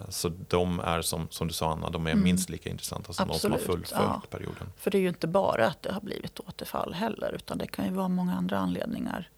Så 0.08 0.32
de 0.48 0.80
är 0.80 1.02
som, 1.02 1.26
som 1.30 1.48
du 1.48 1.54
sa 1.54 1.72
Anna, 1.72 1.90
de 1.90 2.06
är 2.06 2.10
mm. 2.10 2.24
minst 2.24 2.48
lika 2.48 2.70
intressanta 2.70 3.12
som 3.12 3.30
Absolut. 3.30 3.42
de 3.42 3.42
som 3.42 3.52
har 3.52 3.58
fullföljt 3.58 4.10
ja. 4.10 4.22
perioden. 4.30 4.72
För 4.76 4.90
det 4.90 4.98
är 4.98 5.02
ju 5.02 5.08
inte 5.08 5.26
bara 5.26 5.66
att 5.66 5.82
det 5.82 5.92
har 5.92 6.00
blivit 6.00 6.40
återfall 6.40 6.94
heller, 6.94 7.34
utan 7.34 7.58
det 7.58 7.66
kan 7.66 7.84
ju 7.84 7.90
vara 7.90 8.08
många 8.08 8.34
andra 8.34 8.58
anledningar 8.58 9.30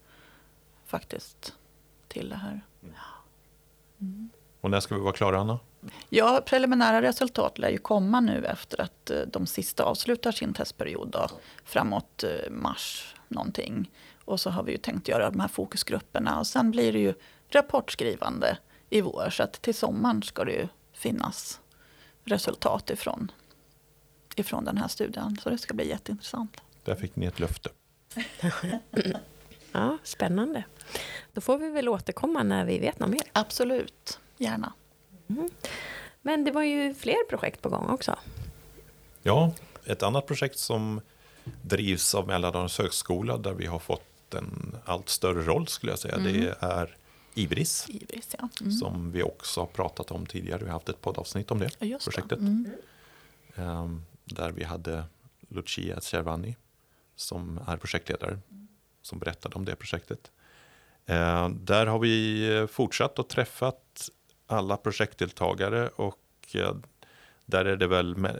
faktiskt 0.85 1.53
till 2.07 2.29
det 2.29 2.35
här. 2.35 2.61
Mm. 4.01 4.29
Och 4.61 4.71
när 4.71 4.79
ska 4.79 4.95
vi 4.95 5.01
vara 5.01 5.13
klara, 5.13 5.39
Anna? 5.39 5.59
Ja, 6.09 6.41
preliminära 6.45 7.01
resultat 7.01 7.57
lär 7.57 7.69
ju 7.69 7.77
komma 7.77 8.19
nu 8.19 8.45
efter 8.45 8.81
att 8.81 9.09
eh, 9.09 9.21
de 9.27 9.47
sista 9.47 9.83
avslutar 9.83 10.31
sin 10.31 10.53
testperiod 10.53 11.09
då, 11.11 11.29
framåt 11.63 12.23
eh, 12.23 12.51
mars 12.51 13.15
någonting. 13.27 13.91
Och 14.25 14.39
så 14.39 14.49
har 14.49 14.63
vi 14.63 14.71
ju 14.71 14.77
tänkt 14.77 15.07
göra 15.07 15.29
de 15.29 15.39
här 15.39 15.47
fokusgrupperna 15.47 16.39
och 16.39 16.47
sen 16.47 16.71
blir 16.71 16.93
det 16.93 16.99
ju 16.99 17.13
rapportskrivande 17.49 18.57
i 18.89 19.01
vår. 19.01 19.29
Så 19.29 19.43
att 19.43 19.61
till 19.61 19.75
sommaren 19.75 20.23
ska 20.23 20.43
det 20.45 20.51
ju 20.51 20.67
finnas 20.93 21.59
resultat 22.23 22.89
ifrån, 22.89 23.31
ifrån 24.35 24.65
den 24.65 24.77
här 24.77 24.87
studien. 24.87 25.37
Så 25.43 25.49
det 25.49 25.57
ska 25.57 25.73
bli 25.73 25.89
jätteintressant. 25.89 26.57
Där 26.83 26.95
fick 26.95 27.15
ni 27.15 27.25
ett 27.25 27.39
löfte. 27.39 27.69
ja, 29.71 29.97
spännande. 30.03 30.63
Då 31.33 31.41
får 31.41 31.57
vi 31.57 31.69
väl 31.69 31.89
återkomma 31.89 32.43
när 32.43 32.65
vi 32.65 32.79
vet 32.79 32.99
något 32.99 33.09
mer. 33.09 33.23
Absolut, 33.33 34.19
gärna. 34.37 34.73
Mm. 35.27 35.49
Men 36.21 36.43
det 36.43 36.51
var 36.51 36.63
ju 36.63 36.93
fler 36.93 37.29
projekt 37.29 37.61
på 37.61 37.69
gång 37.69 37.89
också. 37.89 38.15
Ja, 39.23 39.53
ett 39.85 40.03
annat 40.03 40.27
projekt 40.27 40.57
som 40.59 41.01
drivs 41.61 42.15
av 42.15 42.27
Mälardalens 42.27 42.77
högskola 42.77 43.37
där 43.37 43.53
vi 43.53 43.65
har 43.65 43.79
fått 43.79 44.33
en 44.33 44.77
allt 44.85 45.09
större 45.09 45.41
roll 45.41 45.67
skulle 45.67 45.91
jag 45.91 45.99
säga. 45.99 46.15
Mm. 46.15 46.33
Det 46.33 46.55
är 46.59 46.95
Ibris, 47.33 47.85
Ibris 47.89 48.35
ja. 48.39 48.49
mm. 48.61 48.71
som 48.71 49.11
vi 49.11 49.23
också 49.23 49.61
har 49.61 49.67
pratat 49.67 50.11
om 50.11 50.25
tidigare. 50.25 50.59
Vi 50.59 50.65
har 50.65 50.73
haft 50.73 50.89
ett 50.89 51.01
poddavsnitt 51.01 51.51
om 51.51 51.59
det 51.59 51.69
Just 51.79 52.05
projektet. 52.05 52.39
Det. 52.39 53.61
Um, 53.61 54.05
där 54.25 54.51
vi 54.51 54.63
hade 54.63 55.03
Lucia 55.39 56.01
Cervani 56.01 56.55
som 57.15 57.59
är 57.67 57.77
projektledare 57.77 58.39
som 59.01 59.19
berättade 59.19 59.55
om 59.55 59.65
det 59.65 59.75
projektet. 59.75 60.31
Uh, 61.09 61.49
där 61.49 61.85
har 61.85 61.99
vi 61.99 62.67
fortsatt 62.71 63.19
att 63.19 63.29
träffat 63.29 64.09
alla 64.47 64.77
projektdeltagare 64.77 65.87
och 65.87 66.55
uh, 66.55 66.75
där 67.45 67.65
är 67.65 67.77
det 67.77 67.87
väl 67.87 68.17
me 68.17 68.33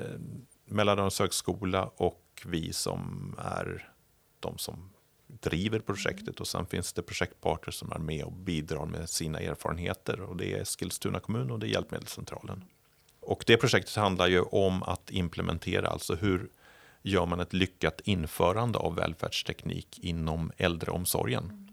Mälardalens 0.71 1.19
högskola 1.19 1.91
och 1.95 2.43
vi 2.45 2.73
som 2.73 3.35
är 3.39 3.91
de 4.39 4.57
som 4.57 4.89
driver 5.29 5.79
projektet 5.79 6.39
och 6.39 6.47
sen 6.47 6.65
finns 6.65 6.93
det 6.93 7.01
projektpartner 7.01 7.71
som 7.71 7.91
är 7.91 7.97
med 7.97 8.23
och 8.23 8.31
bidrar 8.31 8.85
med 8.85 9.09
sina 9.09 9.39
erfarenheter 9.39 10.21
och 10.21 10.37
det 10.37 10.53
är 10.53 10.61
Eskilstuna 10.61 11.19
kommun 11.19 11.51
och 11.51 11.59
det 11.59 11.67
är 11.67 11.69
Hjälpmedelscentralen. 11.69 12.65
Och 13.19 13.43
det 13.47 13.57
projektet 13.57 13.95
handlar 13.95 14.27
ju 14.27 14.41
om 14.41 14.83
att 14.83 15.11
implementera, 15.11 15.87
alltså 15.87 16.15
hur 16.15 16.49
gör 17.01 17.25
man 17.25 17.39
ett 17.39 17.53
lyckat 17.53 18.01
införande 18.03 18.79
av 18.79 18.95
välfärdsteknik 18.95 19.99
inom 19.99 20.51
äldreomsorgen. 20.57 21.65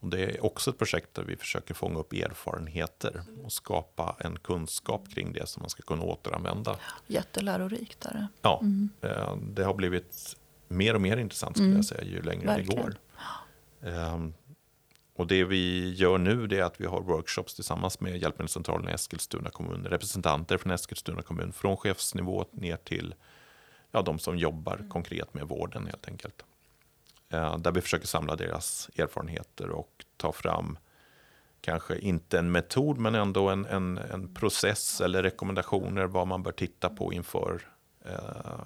Och 0.00 0.10
det 0.10 0.24
är 0.24 0.44
också 0.44 0.70
ett 0.70 0.78
projekt 0.78 1.14
där 1.14 1.22
vi 1.22 1.36
försöker 1.36 1.74
fånga 1.74 1.98
upp 1.98 2.12
erfarenheter 2.12 3.22
och 3.44 3.52
skapa 3.52 4.16
en 4.18 4.38
kunskap 4.38 5.08
kring 5.14 5.32
det 5.32 5.48
som 5.48 5.60
man 5.60 5.70
ska 5.70 5.82
kunna 5.82 6.02
återanvända. 6.02 6.76
Jättelärorikt 7.06 8.04
är 8.04 8.12
det. 8.12 8.28
Ja, 8.42 8.60
mm. 8.62 8.90
Eh, 9.00 9.36
det 9.36 9.64
har 9.64 9.74
blivit 9.74 10.36
mer 10.74 10.94
och 10.94 11.00
mer 11.00 11.16
intressant 11.16 11.56
skulle 11.56 11.66
mm. 11.66 11.76
jag 11.76 11.84
säga 11.84 12.04
ju 12.04 12.22
längre 12.22 12.46
Verkligen. 12.46 12.76
det 12.76 12.82
går. 12.82 14.14
Um, 14.14 14.34
och 15.16 15.26
det 15.26 15.44
vi 15.44 15.94
gör 15.94 16.18
nu 16.18 16.44
är 16.44 16.62
att 16.62 16.80
vi 16.80 16.86
har 16.86 17.00
workshops 17.00 17.54
tillsammans 17.54 18.00
med 18.00 18.16
Hjälpmedelscentralen 18.16 18.88
i 18.88 18.92
Eskilstuna 18.92 19.50
kommun, 19.50 19.84
representanter 19.84 20.58
från 20.58 20.72
Eskilstuna 20.72 21.22
kommun, 21.22 21.52
från 21.52 21.76
chefsnivå 21.76 22.46
ner 22.50 22.76
till 22.76 23.14
ja, 23.90 24.02
de 24.02 24.18
som 24.18 24.38
jobbar 24.38 24.76
mm. 24.76 24.90
konkret 24.90 25.34
med 25.34 25.48
vården 25.48 25.86
helt 25.86 26.08
enkelt. 26.08 26.44
Uh, 27.34 27.58
där 27.58 27.72
vi 27.72 27.80
försöker 27.80 28.06
samla 28.06 28.36
deras 28.36 28.90
erfarenheter 28.96 29.70
och 29.70 30.04
ta 30.16 30.32
fram 30.32 30.78
kanske 31.60 31.98
inte 31.98 32.38
en 32.38 32.52
metod 32.52 32.98
men 32.98 33.14
ändå 33.14 33.48
en, 33.48 33.66
en, 33.66 33.98
en 33.98 34.34
process 34.34 35.00
eller 35.00 35.22
rekommendationer 35.22 36.06
vad 36.06 36.26
man 36.26 36.42
bör 36.42 36.52
titta 36.52 36.88
på 36.88 37.12
inför 37.12 37.62
uh, 38.06 38.62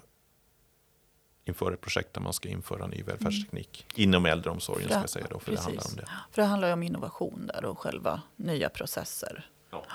inför 1.49 1.71
ett 1.71 1.81
projekt 1.81 2.13
där 2.13 2.21
man 2.21 2.33
ska 2.33 2.49
införa 2.49 2.87
ny 2.87 3.03
välfärdsteknik 3.03 3.85
mm. 3.89 4.03
inom 4.03 4.25
äldreomsorgen. 4.25 4.89
Ska 4.89 4.99
jag 4.99 5.09
säga 5.09 5.27
då, 5.29 5.39
för, 5.39 5.51
det 5.51 5.59
handlar 5.59 5.87
om 5.87 5.95
det. 5.95 6.09
för 6.31 6.41
det 6.41 6.47
handlar 6.47 6.67
ju 6.67 6.73
om 6.73 6.83
innovation 6.83 7.47
där 7.53 7.65
och 7.65 7.79
själva 7.79 8.21
nya 8.35 8.69
processer. 8.69 9.49
Ja. 9.69 9.85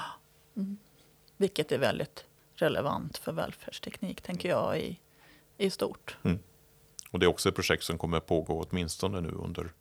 Mm. 0.56 0.76
Vilket 1.36 1.72
är 1.72 1.78
väldigt 1.78 2.24
relevant 2.54 3.18
för 3.18 3.32
välfärdsteknik, 3.32 4.20
tänker 4.20 4.48
jag, 4.48 4.80
i, 4.80 4.98
i 5.58 5.70
stort. 5.70 6.16
Mm. 6.22 6.38
Och 7.10 7.18
det 7.18 7.26
är 7.26 7.30
också 7.30 7.48
ett 7.48 7.54
projekt 7.54 7.84
som 7.84 7.98
kommer 7.98 8.20
pågå 8.20 8.66
åtminstone 8.70 9.20
nu 9.20 9.30
under, 9.30 9.72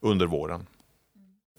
under 0.00 0.26
våren. 0.26 0.66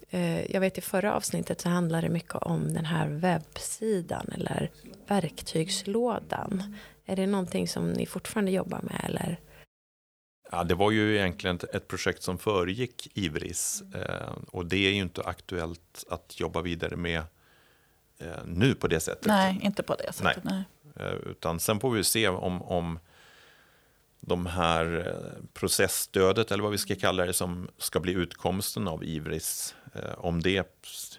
Eh, 0.09 0.51
jag 0.51 0.61
vet 0.61 0.77
i 0.77 0.81
förra 0.81 1.15
avsnittet 1.15 1.61
så 1.61 1.69
handlade 1.69 2.07
det 2.07 2.13
mycket 2.13 2.35
om 2.35 2.73
den 2.73 2.85
här 2.85 3.07
webbsidan 3.07 4.29
eller 4.35 4.71
verktygslådan. 5.07 6.75
Är 7.05 7.15
det 7.15 7.27
någonting 7.27 7.67
som 7.67 7.91
ni 7.91 8.05
fortfarande 8.05 8.51
jobbar 8.51 8.79
med 8.81 9.01
eller? 9.03 9.39
Ja, 10.51 10.63
det 10.63 10.75
var 10.75 10.91
ju 10.91 11.17
egentligen 11.17 11.59
ett 11.73 11.87
projekt 11.87 12.23
som 12.23 12.37
föregick 12.37 13.07
Ivris 13.13 13.83
eh, 13.95 14.33
och 14.47 14.65
det 14.65 14.87
är 14.87 14.91
ju 14.91 15.01
inte 15.01 15.23
aktuellt 15.23 16.05
att 16.09 16.39
jobba 16.39 16.61
vidare 16.61 16.95
med 16.95 17.23
eh, 18.17 18.45
nu 18.45 18.75
på 18.75 18.87
det 18.87 18.99
sättet. 18.99 19.25
Nej, 19.25 19.59
inte 19.61 19.83
på 19.83 19.95
det 19.95 20.13
sättet. 20.13 20.43
Nej. 20.43 20.63
nej. 20.95 21.15
Utan 21.25 21.59
sen 21.59 21.79
får 21.79 21.91
vi 21.91 22.03
se 22.03 22.27
om, 22.27 22.61
om 22.61 22.99
de 24.19 24.45
här 24.45 25.15
processstödet, 25.53 26.51
eller 26.51 26.63
vad 26.63 26.71
vi 26.71 26.77
ska 26.77 26.95
kalla 26.95 27.25
det, 27.25 27.33
som 27.33 27.67
ska 27.77 27.99
bli 27.99 28.13
utkomsten 28.13 28.87
av 28.87 29.03
Ivris 29.03 29.75
Eh, 29.93 30.13
om 30.17 30.41
det, 30.41 30.67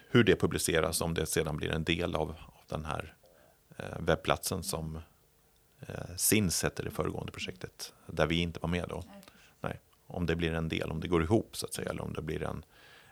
hur 0.09 0.23
det 0.23 0.35
publiceras, 0.35 1.01
om 1.01 1.13
det 1.13 1.25
sedan 1.25 1.57
blir 1.57 1.71
en 1.71 1.83
del 1.83 2.15
av, 2.15 2.29
av 2.29 2.63
den 2.67 2.85
här 2.85 3.13
eh, 3.77 3.99
webbplatsen 3.99 4.63
som 4.63 4.99
eh, 5.79 6.15
SINS 6.17 6.63
hette 6.63 6.83
det 6.83 6.91
föregående 6.91 7.31
projektet, 7.31 7.93
där 8.05 8.27
vi 8.27 8.35
inte 8.35 8.59
var 8.59 8.69
med 8.69 8.85
då. 8.89 9.03
Om 10.13 10.25
det 10.25 10.35
blir 10.35 10.53
en 10.53 10.69
del, 10.69 10.91
om 10.91 10.99
det 10.99 11.07
går 11.07 11.23
ihop 11.23 11.57
så 11.57 11.65
att 11.65 11.73
säga, 11.73 11.89
eller 11.89 12.01
om 12.01 12.13
det 12.13 12.21
blir 12.21 12.43
en, 12.43 12.65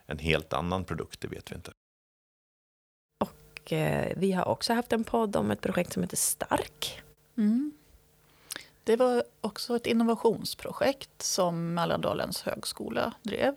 en 0.05 0.17
helt 0.17 0.53
annan 0.53 0.83
produkt, 0.83 1.21
det 1.21 1.27
vet 1.27 1.51
vi 1.51 1.55
inte. 1.55 1.71
Och 3.19 3.73
eh, 3.73 4.13
vi 4.17 4.31
har 4.31 4.47
också 4.47 4.73
haft 4.73 4.93
en 4.93 5.03
podd 5.03 5.35
om 5.35 5.51
ett 5.51 5.61
projekt 5.61 5.93
som 5.93 6.03
heter 6.03 6.17
Stark. 6.17 7.01
Mm. 7.37 7.71
Det 8.83 8.95
var 8.95 9.23
också 9.41 9.75
ett 9.75 9.87
innovationsprojekt 9.87 11.21
som 11.21 11.73
Mälardalens 11.73 12.41
högskola 12.41 13.13
drev. 13.21 13.55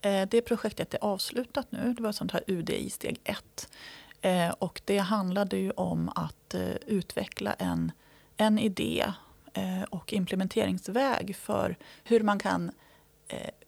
Eh, 0.00 0.28
det 0.28 0.42
projektet 0.42 0.94
är 0.94 1.04
avslutat 1.04 1.72
nu. 1.72 1.94
Det 1.96 2.02
var 2.02 2.12
sånt 2.12 2.32
här 2.32 2.42
UDI 2.46 2.90
steg 2.90 3.20
1. 3.24 3.68
Eh, 4.20 4.50
och 4.50 4.80
det 4.84 4.98
handlade 4.98 5.56
ju 5.56 5.70
om 5.70 6.08
att 6.14 6.54
eh, 6.54 6.74
utveckla 6.86 7.52
en, 7.52 7.92
en 8.36 8.58
idé 8.58 9.12
och 9.90 10.12
implementeringsväg 10.12 11.36
för 11.36 11.76
hur 12.04 12.20
man 12.20 12.38
kan 12.38 12.70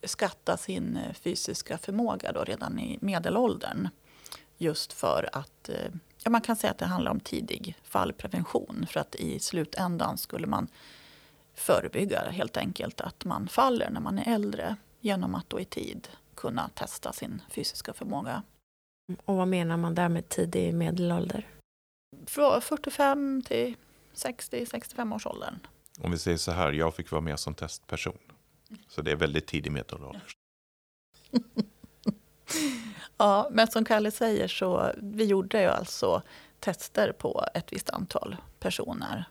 skatta 0.04 0.56
sin 0.56 0.98
fysiska 1.14 1.78
förmåga 1.78 2.32
då 2.32 2.44
redan 2.44 2.78
i 2.78 2.98
medelåldern. 3.00 3.88
Just 4.58 4.92
för 4.92 5.28
att 5.32 5.70
ja, 6.22 6.30
man 6.30 6.40
kan 6.40 6.56
säga 6.56 6.70
att 6.70 6.78
det 6.78 6.86
handlar 6.86 7.10
om 7.10 7.20
tidig 7.20 7.76
fallprevention. 7.82 8.86
För 8.90 9.00
att 9.00 9.14
i 9.14 9.38
slutändan 9.38 10.18
skulle 10.18 10.46
man 10.46 10.68
förebygga 11.54 12.30
helt 12.30 12.56
enkelt 12.56 13.00
att 13.00 13.24
man 13.24 13.48
faller 13.48 13.90
när 13.90 14.00
man 14.00 14.18
är 14.18 14.34
äldre 14.34 14.76
genom 15.00 15.34
att 15.34 15.50
då 15.50 15.60
i 15.60 15.64
tid 15.64 16.08
kunna 16.34 16.68
testa 16.68 17.12
sin 17.12 17.42
fysiska 17.50 17.92
förmåga. 17.92 18.42
Och 19.24 19.36
vad 19.36 19.48
menar 19.48 19.76
man 19.76 19.94
där 19.94 20.08
med 20.08 20.28
tidig 20.28 20.74
medelålder? 20.74 21.48
Från 22.26 22.60
45 22.60 23.42
till 23.46 23.76
60-65 24.14 25.14
års 25.14 25.26
åldern. 25.26 25.58
Om 26.00 26.10
vi 26.10 26.18
säger 26.18 26.36
så 26.36 26.52
här, 26.52 26.72
jag 26.72 26.94
fick 26.94 27.10
vara 27.10 27.20
med 27.20 27.40
som 27.40 27.54
testperson. 27.54 28.18
Så 28.88 29.02
det 29.02 29.10
är 29.10 29.16
väldigt 29.16 29.46
tidig 29.46 29.72
medelålder. 29.72 30.22
ja, 33.16 33.48
men 33.52 33.68
som 33.68 33.84
Kalle 33.84 34.10
säger 34.10 34.48
så 34.48 34.92
vi 34.98 35.24
gjorde 35.24 35.60
ju 35.60 35.68
alltså 35.68 36.22
tester 36.60 37.12
på 37.12 37.46
ett 37.54 37.72
visst 37.72 37.90
antal 37.90 38.36
personer. 38.58 39.24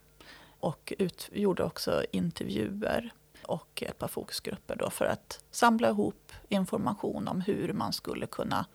Och 0.60 0.94
ut, 1.00 1.30
gjorde 1.32 1.64
också 1.64 2.06
intervjuer 2.12 3.14
och 3.44 3.84
ett 3.84 4.00
par 4.00 4.08
fokusgrupper 4.08 4.76
då 4.76 4.90
för 4.90 5.06
att 5.06 5.44
samla 5.52 5.90
ihop 5.90 6.32
information 6.50 7.28
om 7.28 7.42
hur 7.42 7.74
man 7.74 7.94
skulle 7.94 8.28
kunna 8.28 8.66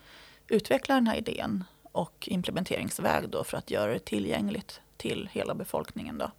utveckla 0.48 0.94
den 0.94 1.06
här 1.06 1.16
idén 1.16 1.64
och 1.82 2.28
implementeringsväg 2.30 3.28
då 3.28 3.44
för 3.44 3.56
att 3.56 3.70
göra 3.70 3.92
det 3.92 3.98
tillgängligt 3.98 4.80
till 4.96 5.28
hela 5.32 5.54
befolkningen. 5.54 6.18
Då. 6.18 6.30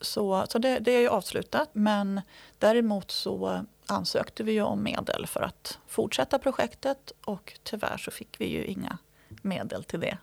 Så, 0.00 0.46
så 0.48 0.58
det, 0.58 0.78
det 0.78 0.92
är 0.92 1.00
ju 1.00 1.08
avslutat 1.08 1.70
men 1.72 2.20
däremot 2.58 3.10
så 3.10 3.64
ansökte 3.86 4.42
vi 4.42 4.52
ju 4.52 4.62
om 4.62 4.82
medel 4.82 5.26
för 5.26 5.40
att 5.40 5.78
fortsätta 5.86 6.38
projektet 6.38 7.12
och 7.24 7.58
tyvärr 7.62 7.96
så 7.96 8.10
fick 8.10 8.40
vi 8.40 8.46
ju 8.46 8.64
inga 8.64 8.98
medel 9.28 9.84
till 9.84 10.00
det. 10.00 10.18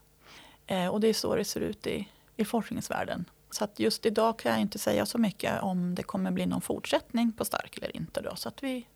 Eh, 0.68 0.88
och 0.88 1.00
det 1.00 1.08
är 1.08 1.14
så 1.14 1.36
det 1.36 1.46
ser 1.46 1.62
ut 1.62 1.88
i, 1.88 2.08
i 2.36 2.46
forskningsvärlden. 2.46 3.26
Så 3.52 3.64
att 3.64 3.80
just 3.80 4.06
idag 4.06 4.40
kan 4.40 4.52
jag 4.52 4.62
inte 4.62 4.80
säga 4.80 5.06
så 5.06 5.18
mycket 5.18 5.62
om 5.62 5.96
det 5.96 6.04
kommer 6.04 6.32
bli 6.32 6.46
någon 6.46 6.62
fortsättning 6.62 7.32
på 7.32 7.46
Stark 7.46 7.78
eller 7.78 7.96
inte. 7.96 8.22
Då. 8.22 8.36
Så 8.36 8.50
att 8.50 8.64
vi, 8.64 8.88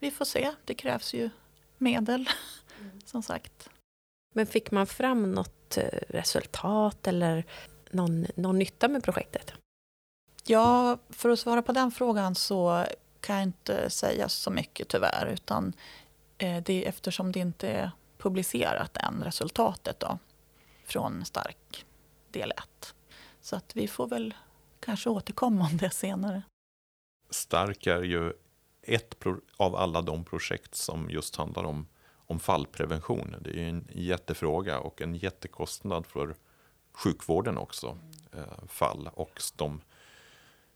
vi 0.00 0.10
får 0.10 0.24
se. 0.24 0.52
Det 0.64 0.74
krävs 0.74 1.14
ju 1.14 1.30
medel, 1.78 2.28
mm. 2.80 3.00
som 3.04 3.22
sagt. 3.22 3.68
Men 4.34 4.46
fick 4.46 4.70
man 4.70 4.86
fram 4.86 5.32
något 5.32 5.76
eh, 5.76 5.84
resultat 6.08 7.06
eller 7.06 7.44
någon, 7.90 8.26
någon 8.34 8.58
nytta 8.58 8.88
med 8.88 9.04
projektet? 9.04 9.52
Ja, 10.44 10.98
för 11.10 11.28
att 11.28 11.38
svara 11.38 11.62
på 11.62 11.72
den 11.72 11.90
frågan 11.90 12.34
så 12.34 12.86
kan 13.20 13.36
jag 13.36 13.42
inte 13.42 13.90
säga 13.90 14.28
så 14.28 14.50
mycket 14.50 14.88
tyvärr. 14.88 15.26
Utan 15.32 15.72
eh, 16.38 16.62
det, 16.62 16.86
eftersom 16.86 17.32
det 17.32 17.40
inte 17.40 17.68
är 17.68 17.90
publicerat 18.18 18.96
än, 18.96 19.22
resultatet 19.24 20.00
då, 20.00 20.18
från 20.84 21.24
Stark 21.24 21.86
del 22.30 22.52
1. 22.52 22.94
Så 23.40 23.56
att 23.56 23.76
vi 23.76 23.88
får 23.88 24.06
väl 24.06 24.34
kanske 24.80 25.10
återkomma 25.10 25.66
om 25.66 25.76
det 25.76 25.90
senare. 25.90 26.42
Stark 27.30 27.86
är 27.86 28.02
ju 28.02 28.32
ett 28.82 29.14
av 29.56 29.76
alla 29.76 30.02
de 30.02 30.24
projekt 30.24 30.74
som 30.74 31.10
just 31.10 31.36
handlar 31.36 31.64
om, 31.64 31.86
om 32.26 32.40
fallprevention. 32.40 33.36
Det 33.40 33.50
är 33.50 33.68
en 33.68 33.88
jättefråga 33.92 34.80
och 34.80 35.02
en 35.02 35.14
jättekostnad 35.14 36.06
för 36.06 36.34
sjukvården 37.02 37.58
också. 37.58 37.98
Eh, 38.32 38.66
fall 38.68 39.10
och 39.14 39.42
de 39.56 39.80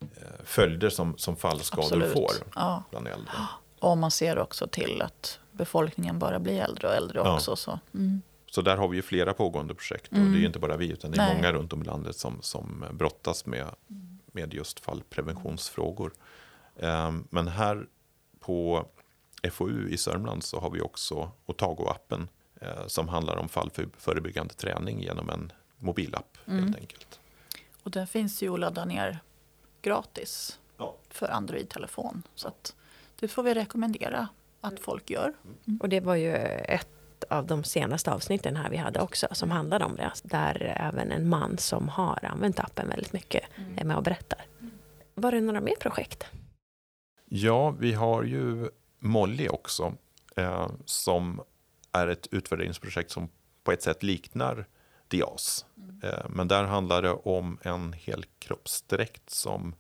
eh, 0.00 0.44
följder 0.44 0.90
som, 0.90 1.18
som 1.18 1.36
fallskador 1.36 1.84
Absolut. 1.84 2.12
får 2.12 2.32
ja. 2.54 2.82
bland 2.90 3.08
äldre. 3.08 3.32
Och 3.80 3.98
man 3.98 4.10
ser 4.10 4.38
också 4.38 4.66
till 4.66 5.02
att 5.02 5.38
befolkningen 5.52 6.18
bara 6.18 6.38
blir 6.38 6.60
äldre 6.60 6.88
och 6.88 6.94
äldre 6.94 7.20
också. 7.20 7.50
Ja. 7.50 7.56
Så. 7.56 7.78
Mm. 7.94 8.22
Så 8.50 8.62
där 8.62 8.76
har 8.76 8.88
vi 8.88 8.96
ju 8.96 9.02
flera 9.02 9.32
pågående 9.32 9.74
projekt. 9.74 10.12
Mm. 10.12 10.26
Och 10.26 10.32
det 10.32 10.44
är 10.44 10.46
inte 10.46 10.58
bara 10.58 10.76
vi, 10.76 10.90
utan 10.90 11.10
det 11.10 11.16
är 11.16 11.26
Nej. 11.26 11.36
många 11.36 11.52
runt 11.52 11.72
om 11.72 11.82
i 11.82 11.84
landet 11.84 12.16
som, 12.16 12.42
som 12.42 12.84
brottas 12.92 13.46
med, 13.46 13.66
med 14.26 14.54
just 14.54 14.80
fallpreventionsfrågor. 14.80 16.12
Um, 16.76 17.28
men 17.30 17.48
här 17.48 17.86
på 18.40 18.86
FoU 19.52 19.88
i 19.88 19.96
Sörmland 19.96 20.44
så 20.44 20.60
har 20.60 20.70
vi 20.70 20.80
också 20.80 21.30
Otago-appen 21.46 22.28
uh, 22.62 22.86
som 22.86 23.08
handlar 23.08 23.36
om 23.36 23.48
fallförebyggande 23.48 24.54
träning 24.54 25.00
genom 25.00 25.30
en 25.30 25.52
mobilapp 25.84 26.38
mm. 26.46 26.64
helt 26.64 26.76
enkelt. 26.76 27.20
Och 27.82 27.90
den 27.90 28.06
finns 28.06 28.42
ju 28.42 28.54
att 28.54 28.60
ladda 28.60 28.84
ner 28.84 29.18
gratis 29.82 30.58
ja. 30.76 30.96
för 31.08 31.28
Android-telefon. 31.28 32.22
Så 32.34 32.48
att 32.48 32.74
det 33.20 33.28
får 33.28 33.42
vi 33.42 33.54
rekommendera 33.54 34.28
att 34.60 34.80
folk 34.80 35.10
gör. 35.10 35.32
Mm. 35.66 35.78
Och 35.80 35.88
det 35.88 36.00
var 36.00 36.14
ju 36.14 36.34
ett 36.34 36.88
av 37.30 37.46
de 37.46 37.64
senaste 37.64 38.12
avsnitten 38.12 38.56
här 38.56 38.70
vi 38.70 38.76
hade 38.76 39.00
också 39.00 39.26
som 39.32 39.50
handlade 39.50 39.84
om 39.84 39.96
det. 39.96 40.12
Där 40.22 40.74
även 40.76 41.12
en 41.12 41.28
man 41.28 41.58
som 41.58 41.88
har 41.88 42.24
använt 42.24 42.60
appen 42.60 42.88
väldigt 42.88 43.12
mycket 43.12 43.44
mm. 43.56 43.78
är 43.78 43.84
med 43.84 43.96
och 43.96 44.02
berättar. 44.02 44.46
Var 45.14 45.32
det 45.32 45.40
några 45.40 45.60
mer 45.60 45.76
projekt? 45.80 46.24
Ja, 47.24 47.70
vi 47.70 47.92
har 47.92 48.22
ju 48.22 48.68
Molly 48.98 49.48
också 49.48 49.94
eh, 50.36 50.70
som 50.84 51.40
är 51.92 52.08
ett 52.08 52.26
utvärderingsprojekt 52.30 53.10
som 53.10 53.28
på 53.64 53.72
ett 53.72 53.82
sätt 53.82 54.02
liknar 54.02 54.66
Dias. 55.08 55.66
Mm. 55.76 56.00
Eh, 56.02 56.26
men 56.28 56.48
där 56.48 56.64
handlar 56.64 57.02
det 57.02 57.12
om 57.12 57.58
en 57.62 57.92
helkroppsdräkt 57.92 59.30
som 59.30 59.74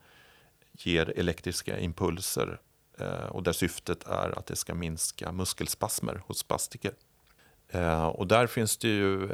ger 0.72 1.18
elektriska 1.18 1.78
impulser 1.78 2.60
eh, 2.98 3.26
och 3.26 3.42
där 3.42 3.52
syftet 3.52 4.06
är 4.06 4.38
att 4.38 4.46
det 4.46 4.56
ska 4.56 4.74
minska 4.74 5.32
muskelspasmer 5.32 6.22
hos 6.26 6.38
spastiker. 6.38 6.92
Eh, 7.68 8.06
och 8.06 8.26
där 8.26 8.46
finns 8.46 8.76
det 8.76 8.88
ju 8.88 9.28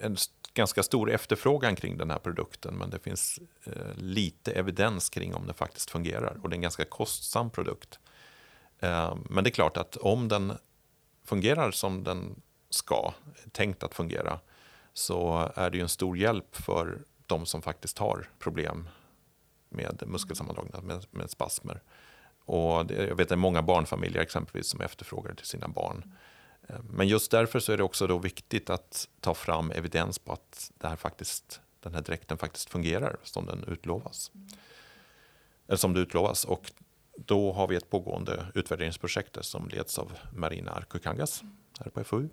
en 0.00 0.16
ganska 0.54 0.82
stor 0.82 1.10
efterfrågan 1.10 1.76
kring 1.76 1.98
den 1.98 2.10
här 2.10 2.18
produkten 2.18 2.74
men 2.74 2.90
det 2.90 2.98
finns 2.98 3.40
lite 3.94 4.52
evidens 4.52 5.10
kring 5.10 5.34
om 5.34 5.46
den 5.46 5.54
faktiskt 5.54 5.90
fungerar 5.90 6.38
och 6.42 6.50
det 6.50 6.54
är 6.54 6.56
en 6.56 6.62
ganska 6.62 6.84
kostsam 6.84 7.50
produkt. 7.50 7.98
Men 9.30 9.44
det 9.44 9.50
är 9.50 9.52
klart 9.52 9.76
att 9.76 9.96
om 9.96 10.28
den 10.28 10.52
fungerar 11.24 11.70
som 11.70 12.04
den 12.04 12.42
ska, 12.70 13.14
tänkt 13.52 13.82
att 13.82 13.94
fungera, 13.94 14.40
så 14.92 15.50
är 15.54 15.70
det 15.70 15.76
ju 15.76 15.82
en 15.82 15.88
stor 15.88 16.16
hjälp 16.16 16.56
för 16.56 16.98
de 17.26 17.46
som 17.46 17.62
faktiskt 17.62 17.98
har 17.98 18.28
problem 18.38 18.88
med 19.68 20.02
muskelsammandragningar, 20.06 20.80
med, 20.80 21.06
med 21.10 21.30
spasmer. 21.30 21.82
Och 22.44 22.86
det, 22.86 22.94
jag 22.94 23.16
vet 23.16 23.20
att 23.20 23.28
det 23.28 23.34
är 23.34 23.36
många 23.36 23.62
barnfamiljer 23.62 24.22
exempelvis 24.22 24.66
som 24.66 24.80
efterfrågar 24.80 25.30
det 25.30 25.36
till 25.36 25.46
sina 25.46 25.68
barn. 25.68 26.14
Eh, 26.68 26.76
men 26.82 27.08
just 27.08 27.30
därför 27.30 27.60
så 27.60 27.72
är 27.72 27.76
det 27.76 27.82
också 27.82 28.06
då 28.06 28.18
viktigt 28.18 28.70
att 28.70 29.08
ta 29.20 29.34
fram 29.34 29.70
evidens 29.70 30.18
på 30.18 30.32
att 30.32 30.70
det 30.78 30.88
här 30.88 30.96
faktiskt, 30.96 31.60
den 31.80 31.94
här 31.94 32.02
dräkten 32.02 32.38
faktiskt 32.38 32.70
fungerar 32.70 33.16
som 33.22 33.46
den 33.46 33.64
utlovas. 33.64 34.30
Eller 35.66 35.76
som 35.76 35.94
det 35.94 36.00
utlovas. 36.00 36.44
Och 36.44 36.72
då 37.16 37.52
har 37.52 37.66
vi 37.66 37.76
ett 37.76 37.90
pågående 37.90 38.46
utvärderingsprojekt 38.54 39.44
som 39.44 39.68
leds 39.68 39.98
av 39.98 40.12
Marina 40.32 40.70
Arkukangas 40.70 41.42
här 41.80 41.90
på 41.90 42.04
FoU. 42.04 42.28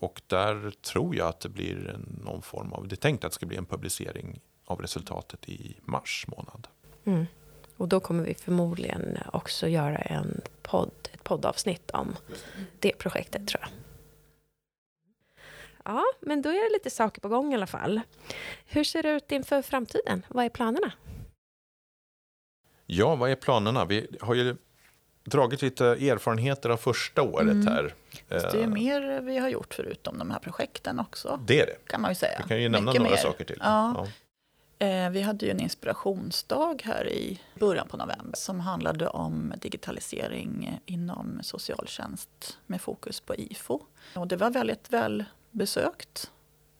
Och 0.00 0.22
där 0.26 0.70
tror 0.70 1.16
jag 1.16 1.28
att 1.28 1.40
det 1.40 1.48
blir 1.48 1.98
någon 2.24 2.42
form 2.42 2.72
av, 2.72 2.88
det 2.88 2.94
är 2.94 2.96
tänkt 2.96 3.24
att 3.24 3.30
det 3.30 3.34
ska 3.34 3.46
bli 3.46 3.56
en 3.56 3.66
publicering 3.66 4.40
av 4.64 4.80
resultatet 4.80 5.48
i 5.48 5.76
mars 5.82 6.26
månad. 6.28 6.68
Mm. 7.04 7.26
Och 7.76 7.88
då 7.88 8.00
kommer 8.00 8.24
vi 8.24 8.34
förmodligen 8.34 9.18
också 9.32 9.68
göra 9.68 9.98
en 9.98 10.40
podd, 10.62 11.08
ett 11.12 11.24
poddavsnitt 11.24 11.90
om 11.90 12.16
det 12.78 12.98
projektet 12.98 13.48
tror 13.48 13.60
jag. 13.60 13.70
Ja, 15.84 16.04
men 16.20 16.42
då 16.42 16.48
är 16.48 16.70
det 16.70 16.72
lite 16.72 16.90
saker 16.90 17.20
på 17.20 17.28
gång 17.28 17.52
i 17.52 17.54
alla 17.54 17.66
fall. 17.66 18.00
Hur 18.66 18.84
ser 18.84 19.02
det 19.02 19.10
ut 19.10 19.32
inför 19.32 19.62
framtiden? 19.62 20.26
Vad 20.28 20.44
är 20.44 20.48
planerna? 20.48 20.92
Ja, 22.86 23.16
vad 23.16 23.30
är 23.30 23.36
planerna? 23.36 23.84
Vi 23.84 24.16
har 24.20 24.34
ju 24.34 24.56
dragit 25.24 25.62
lite 25.62 25.86
erfarenheter 25.86 26.70
av 26.70 26.76
första 26.76 27.22
året 27.22 27.50
Mm. 27.50 27.66
här. 27.66 27.94
Det 28.28 28.34
är 28.34 28.56
Eh, 28.56 28.66
mer 28.66 29.20
vi 29.20 29.38
har 29.38 29.48
gjort 29.48 29.74
förutom 29.74 30.18
de 30.18 30.30
här 30.30 30.38
projekten 30.38 31.00
också. 31.00 31.40
Det 31.46 31.60
är 31.60 31.66
det. 31.66 31.76
Kan 31.86 32.00
man 32.00 32.10
ju 32.10 32.14
säga. 32.14 32.38
Vi 32.42 32.48
kan 32.48 32.62
ju 32.62 32.68
nämna 32.68 32.90
Mycket 32.90 33.02
några 33.02 33.14
mer. 33.16 33.22
saker 33.22 33.44
till. 33.44 33.58
Ja. 33.60 34.06
Eh, 34.78 35.10
Vi 35.10 35.20
hade 35.22 35.46
ju 35.46 35.50
en 35.50 35.60
inspirationsdag 35.60 36.76
här 36.84 37.08
i 37.08 37.40
början 37.58 37.88
på 37.88 37.96
november 37.96 38.36
som 38.36 38.60
handlade 38.60 39.08
om 39.08 39.52
digitalisering 39.60 40.80
inom 40.86 41.38
socialtjänst 41.42 42.58
med 42.66 42.80
fokus 42.80 43.20
på 43.20 43.34
IFO. 43.36 43.80
Och 44.14 44.28
det 44.28 44.36
var 44.36 44.50
väldigt 44.50 44.90
väl 44.92 45.24
besökt 45.50 46.30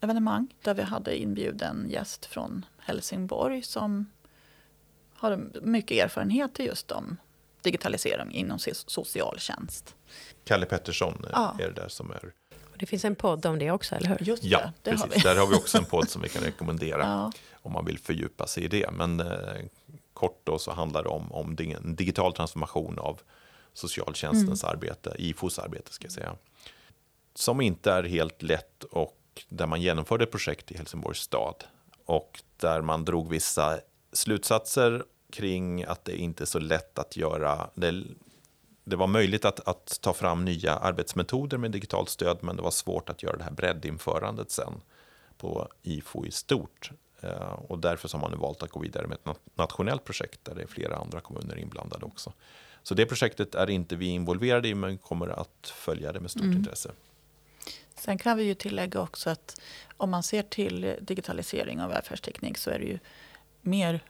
evenemang 0.01 0.47
där 0.63 0.75
vi 0.75 0.83
hade 0.83 1.17
inbjuden 1.21 1.87
gäst 1.91 2.27
från 2.27 2.65
Helsingborg 2.79 3.63
som 3.63 4.07
har 5.15 5.41
mycket 5.63 6.05
erfarenhet 6.05 6.59
just 6.59 6.93
om 6.93 7.17
digitalisering 7.63 8.33
inom 8.35 8.59
so- 8.59 8.85
socialtjänst. 8.87 9.95
Kalle 10.45 10.67
Pettersson 10.67 11.15
eh, 11.25 11.31
Ja. 11.33 11.57
är 11.59 11.69
det 11.69 11.73
där 11.75 11.89
som 11.89 12.11
är... 12.11 12.33
Det 12.77 12.87
finns 12.87 13.05
en 13.05 13.15
podd 13.15 13.47
om 13.47 13.59
det 13.59 13.71
också, 13.71 13.95
eller 13.95 14.09
hur? 14.09 14.19
Just 14.27 14.45
Ja, 14.45 14.59
det, 14.61 14.73
det 14.83 14.91
precis. 14.91 15.03
har 15.03 15.15
vi. 15.15 15.21
Där 15.21 15.37
har 15.37 15.47
vi 15.47 15.55
också 15.55 15.79
en 15.79 15.85
podd 15.91 16.09
som 16.09 16.23
vi 16.23 16.29
kan 16.29 16.43
rekommendera 16.43 17.03
Ja. 17.03 17.33
om 17.53 17.73
man 17.73 17.85
vill 17.85 17.99
fördjupa 17.99 18.47
sig 18.47 18.65
i 18.65 18.69
det. 18.69 18.91
Men 18.93 19.21
eh, 19.21 19.65
kort 20.13 20.41
då 20.45 20.59
så 20.59 20.73
handlar 20.73 21.03
det 21.03 21.09
om, 21.09 21.33
om 21.33 21.57
digital 21.83 22.33
transformation 22.33 22.99
av 22.99 23.21
socialtjänstens 23.73 24.65
Mm. 24.65 24.75
arbete, 24.77 25.15
IFOs 25.19 25.59
arbete 25.59 25.93
ska 25.93 26.05
jag 26.05 26.13
säga. 26.13 26.37
Som 27.35 27.61
inte 27.61 27.93
är 27.93 28.03
helt 28.03 28.43
lätt 28.43 28.85
och 28.85 29.17
där 29.49 29.67
man 29.67 29.81
genomförde 29.81 30.25
ett 30.25 30.31
projekt 30.31 30.71
i 30.73 30.77
Helsingborgs 30.77 31.19
stad. 31.19 31.65
Och 32.05 32.41
där 32.57 32.81
man 32.83 33.05
drog 33.05 33.29
vissa 33.29 33.79
slutsatser 34.13 35.05
kring 35.31 35.85
att 35.85 36.05
det 36.05 36.17
inte 36.17 36.45
är 36.45 36.47
så 36.47 36.59
lätt 36.59 36.99
att 36.99 37.17
göra. 37.17 37.71
Det, 37.75 38.05
det 38.85 38.97
var 38.97 39.07
möjligt 39.07 39.45
att, 39.45 39.69
att 39.69 39.99
ta 40.01 40.13
fram 40.13 40.45
nya 40.45 40.75
arbetsmetoder 40.77 41.59
med 41.59 41.71
digitalt 41.71 42.09
stöd, 42.09 42.39
men 42.41 42.57
det 42.57 42.63
var 42.63 42.71
svårt 42.71 43.09
att 43.11 43.23
göra 43.23 43.37
det 43.37 43.45
här 43.45 43.51
breddinförandet 43.51 44.51
sen 44.51 44.81
på 45.39 45.69
IFO 45.83 46.27
i 46.27 46.31
stort. 46.31 46.91
Eh, 47.21 47.53
Och 47.69 47.79
därför 47.79 48.09
har 48.13 48.19
man 48.21 48.31
nu 48.31 48.37
valt 48.37 48.63
att 48.63 48.71
gå 48.71 48.81
vidare 48.81 49.07
med 49.07 49.15
ett 49.15 49.25
nat- 49.25 49.39
nationellt 49.55 50.05
projekt 50.05 50.45
där 50.45 50.55
det 50.55 50.63
är 50.63 50.67
flera 50.67 50.97
andra 50.97 51.21
kommuner 51.21 51.59
inblandade 51.59 52.05
också. 52.07 52.33
Så 52.83 52.95
det 52.95 53.07
projektet 53.07 53.55
är 53.55 53.71
inte 53.71 53.97
vi 53.97 54.07
involverade 54.07 54.69
i, 54.69 54.75
men 54.75 54.99
kommer 54.99 55.29
att 55.29 55.73
följa 55.75 56.13
det 56.13 56.21
med 56.21 56.31
stort 56.31 56.43
Mm. 56.43 56.57
intresse. 56.57 56.91
Sen 57.95 58.19
kan 58.19 58.37
vi 58.37 58.45
ju 58.45 58.55
tillägga 58.55 59.01
också 59.01 59.31
att 59.31 59.61
om 59.97 60.11
man 60.11 60.23
ser 60.23 60.43
till 60.43 60.97
digitalisering 61.01 61.81
av 61.81 61.91
välfärdsteknik 61.91 62.59
så 62.59 62.71
är 62.71 62.79
det 62.79 62.85
ju 62.85 62.99
mer 63.61 64.05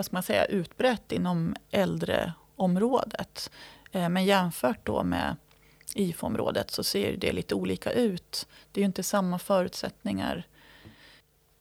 vad 0.00 0.04
ska 0.04 0.16
man 0.16 0.22
säga, 0.22 0.44
utbrett 0.44 1.12
inom 1.12 1.56
äldreområdet. 1.70 3.50
Eh, 3.92 4.08
men 4.08 4.24
jämfört 4.24 4.86
då 4.86 5.02
med 5.02 5.36
IFO-området 5.94 6.70
så 6.70 6.84
ser 6.84 7.16
det 7.16 7.32
lite 7.32 7.54
olika 7.54 7.92
ut. 7.92 8.46
Det 8.72 8.80
är 8.80 8.82
ju 8.82 8.86
inte 8.86 9.02
samma 9.02 9.38
förutsättningar. 9.38 10.46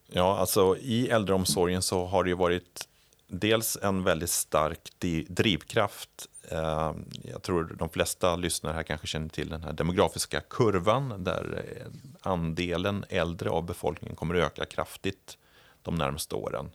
Ja, 0.08 0.38
alltså 0.38 0.78
i 0.78 1.10
äldreomsorgen 1.10 1.82
så 1.82 2.06
har 2.06 2.24
det 2.24 2.30
ju 2.30 2.36
varit 2.36 2.88
dels 3.28 3.78
en 3.82 4.04
väldigt 4.04 4.30
stark 4.30 4.90
drivkraft. 5.28 6.28
Eh, 6.52 6.94
jag 7.24 7.42
tror 7.42 7.76
de 7.80 7.90
flesta 7.90 8.36
lyssnare 8.36 8.74
här 8.74 8.84
kanske 8.84 9.08
känner 9.08 9.30
till 9.30 9.50
den 9.50 9.64
här 9.64 9.74
demografiska 9.74 10.42
kurvan 10.42 11.24
där 11.24 11.64
eh, 11.66 11.92
andelen 12.22 13.06
äldre 13.10 13.50
av 13.50 13.66
befolkningen 13.66 14.16
kommer 14.16 14.36
att 14.36 14.44
öka 14.44 14.66
kraftigt 14.66 15.38
de 15.82 15.96
närmaste 15.96 16.36
åren. 16.36 16.72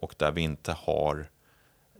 Och 0.00 0.14
där 0.18 0.32
vi 0.32 0.40
inte 0.40 0.72
har 0.72 1.30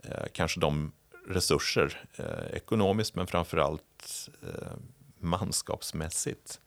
eh, 0.03 0.25
kanske 0.31 0.59
de 0.59 0.91
resurser 1.27 2.03
eh, 2.15 2.55
ekonomiskt 2.57 3.15
men 3.15 3.27
framförallt 3.27 4.29
eh, 4.43 4.71
manskapsmässigt 5.19 6.59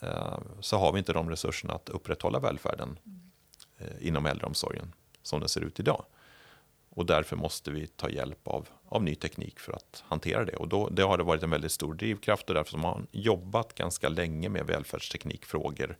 eh, 0.00 0.38
så 0.60 0.78
har 0.78 0.92
vi 0.92 0.98
inte 0.98 1.12
de 1.12 1.30
resurserna 1.30 1.74
att 1.74 1.88
upprätthålla 1.88 2.38
välfärden 2.38 2.98
eh, 3.78 4.06
inom 4.06 4.26
äldreomsorgen 4.26 4.92
som 5.22 5.40
den 5.40 5.48
ser 5.48 5.60
ut 5.60 5.80
idag. 5.80 6.04
Och 6.88 7.06
därför 7.06 7.36
måste 7.36 7.70
vi 7.70 7.86
ta 7.86 8.10
hjälp 8.10 8.48
av, 8.48 8.68
av 8.88 9.02
ny 9.02 9.14
teknik 9.14 9.60
för 9.60 9.72
att 9.72 10.04
hantera 10.06 10.44
det. 10.44 10.56
Och 10.56 10.68
då, 10.68 10.88
det 10.88 11.02
har 11.02 11.18
det 11.18 11.24
varit 11.24 11.42
en 11.42 11.50
väldigt 11.50 11.72
stor 11.72 11.94
drivkraft 11.94 12.48
och 12.48 12.54
därför 12.54 12.72
har 12.72 12.82
man 12.82 13.06
jobbat 13.10 13.74
ganska 13.74 14.08
länge 14.08 14.48
med 14.48 14.66
välfärdsteknikfrågor 14.66 15.96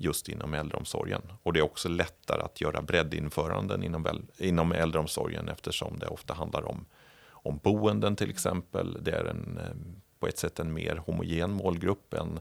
just 0.00 0.28
inom 0.28 0.54
äldreomsorgen. 0.54 1.22
Och 1.42 1.52
det 1.52 1.60
är 1.60 1.64
också 1.64 1.88
lättare 1.88 2.42
att 2.42 2.60
göra 2.60 2.82
breddinföranden 2.82 3.82
inom, 3.82 4.02
väl, 4.02 4.22
inom 4.38 4.72
äldreomsorgen 4.72 5.48
eftersom 5.48 5.98
det 5.98 6.06
ofta 6.06 6.34
handlar 6.34 6.68
om, 6.68 6.86
om 7.30 7.58
boenden 7.62 8.16
till 8.16 8.30
exempel. 8.30 8.98
Det 9.00 9.10
är 9.10 9.24
en, 9.24 9.58
eh, 9.58 10.00
på 10.18 10.26
ett 10.26 10.38
sätt 10.38 10.58
en 10.58 10.72
mer 10.72 10.96
homogen 10.96 11.52
målgrupp 11.52 12.14
än 12.14 12.40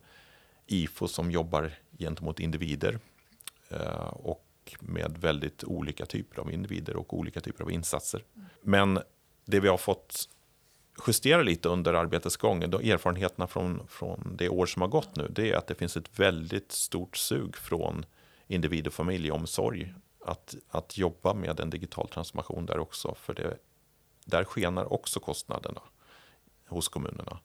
IFO 0.67 1.07
som 1.07 1.31
jobbar 1.31 1.71
gentemot 1.97 2.39
individer. 2.39 2.99
Eh, 3.69 4.09
och 4.13 4.45
med 4.79 5.17
väldigt 5.17 5.63
olika 5.63 6.05
typer 6.05 6.41
av 6.41 6.51
individer 6.51 6.95
och 6.95 7.13
olika 7.13 7.41
typer 7.41 7.63
av 7.63 7.71
insatser. 7.71 8.23
Men 8.61 8.99
det 9.45 9.59
vi 9.59 9.67
har 9.67 9.77
fått 9.77 10.29
justera 11.07 11.41
lite 11.41 11.69
under 11.69 11.93
arbetets 11.93 12.37
gång, 12.37 12.69
då 12.69 12.79
erfarenheterna 12.79 13.47
från, 13.47 13.87
från 13.87 14.35
det 14.37 14.49
år 14.49 14.65
som 14.65 14.81
har 14.81 14.89
gått 14.89 15.15
nu, 15.15 15.27
det 15.29 15.51
är 15.51 15.55
att 15.55 15.67
det 15.67 15.75
finns 15.75 15.97
ett 15.97 16.19
väldigt 16.19 16.71
stort 16.71 17.17
sug 17.17 17.55
från 17.55 18.05
individ 18.47 18.87
och 18.87 18.93
familjeomsorg 18.93 19.93
att, 20.25 20.55
att 20.69 20.97
jobba 20.97 21.33
med 21.33 21.59
en 21.59 21.69
digital 21.69 22.07
transformation 22.07 22.65
där 22.65 22.79
också, 22.79 23.15
för 23.15 23.33
det, 23.33 23.57
där 24.25 24.43
skenar 24.43 24.93
också 24.93 25.19
kostnaderna 25.19 25.81
hos 26.67 26.87
kommunerna. 26.87 27.39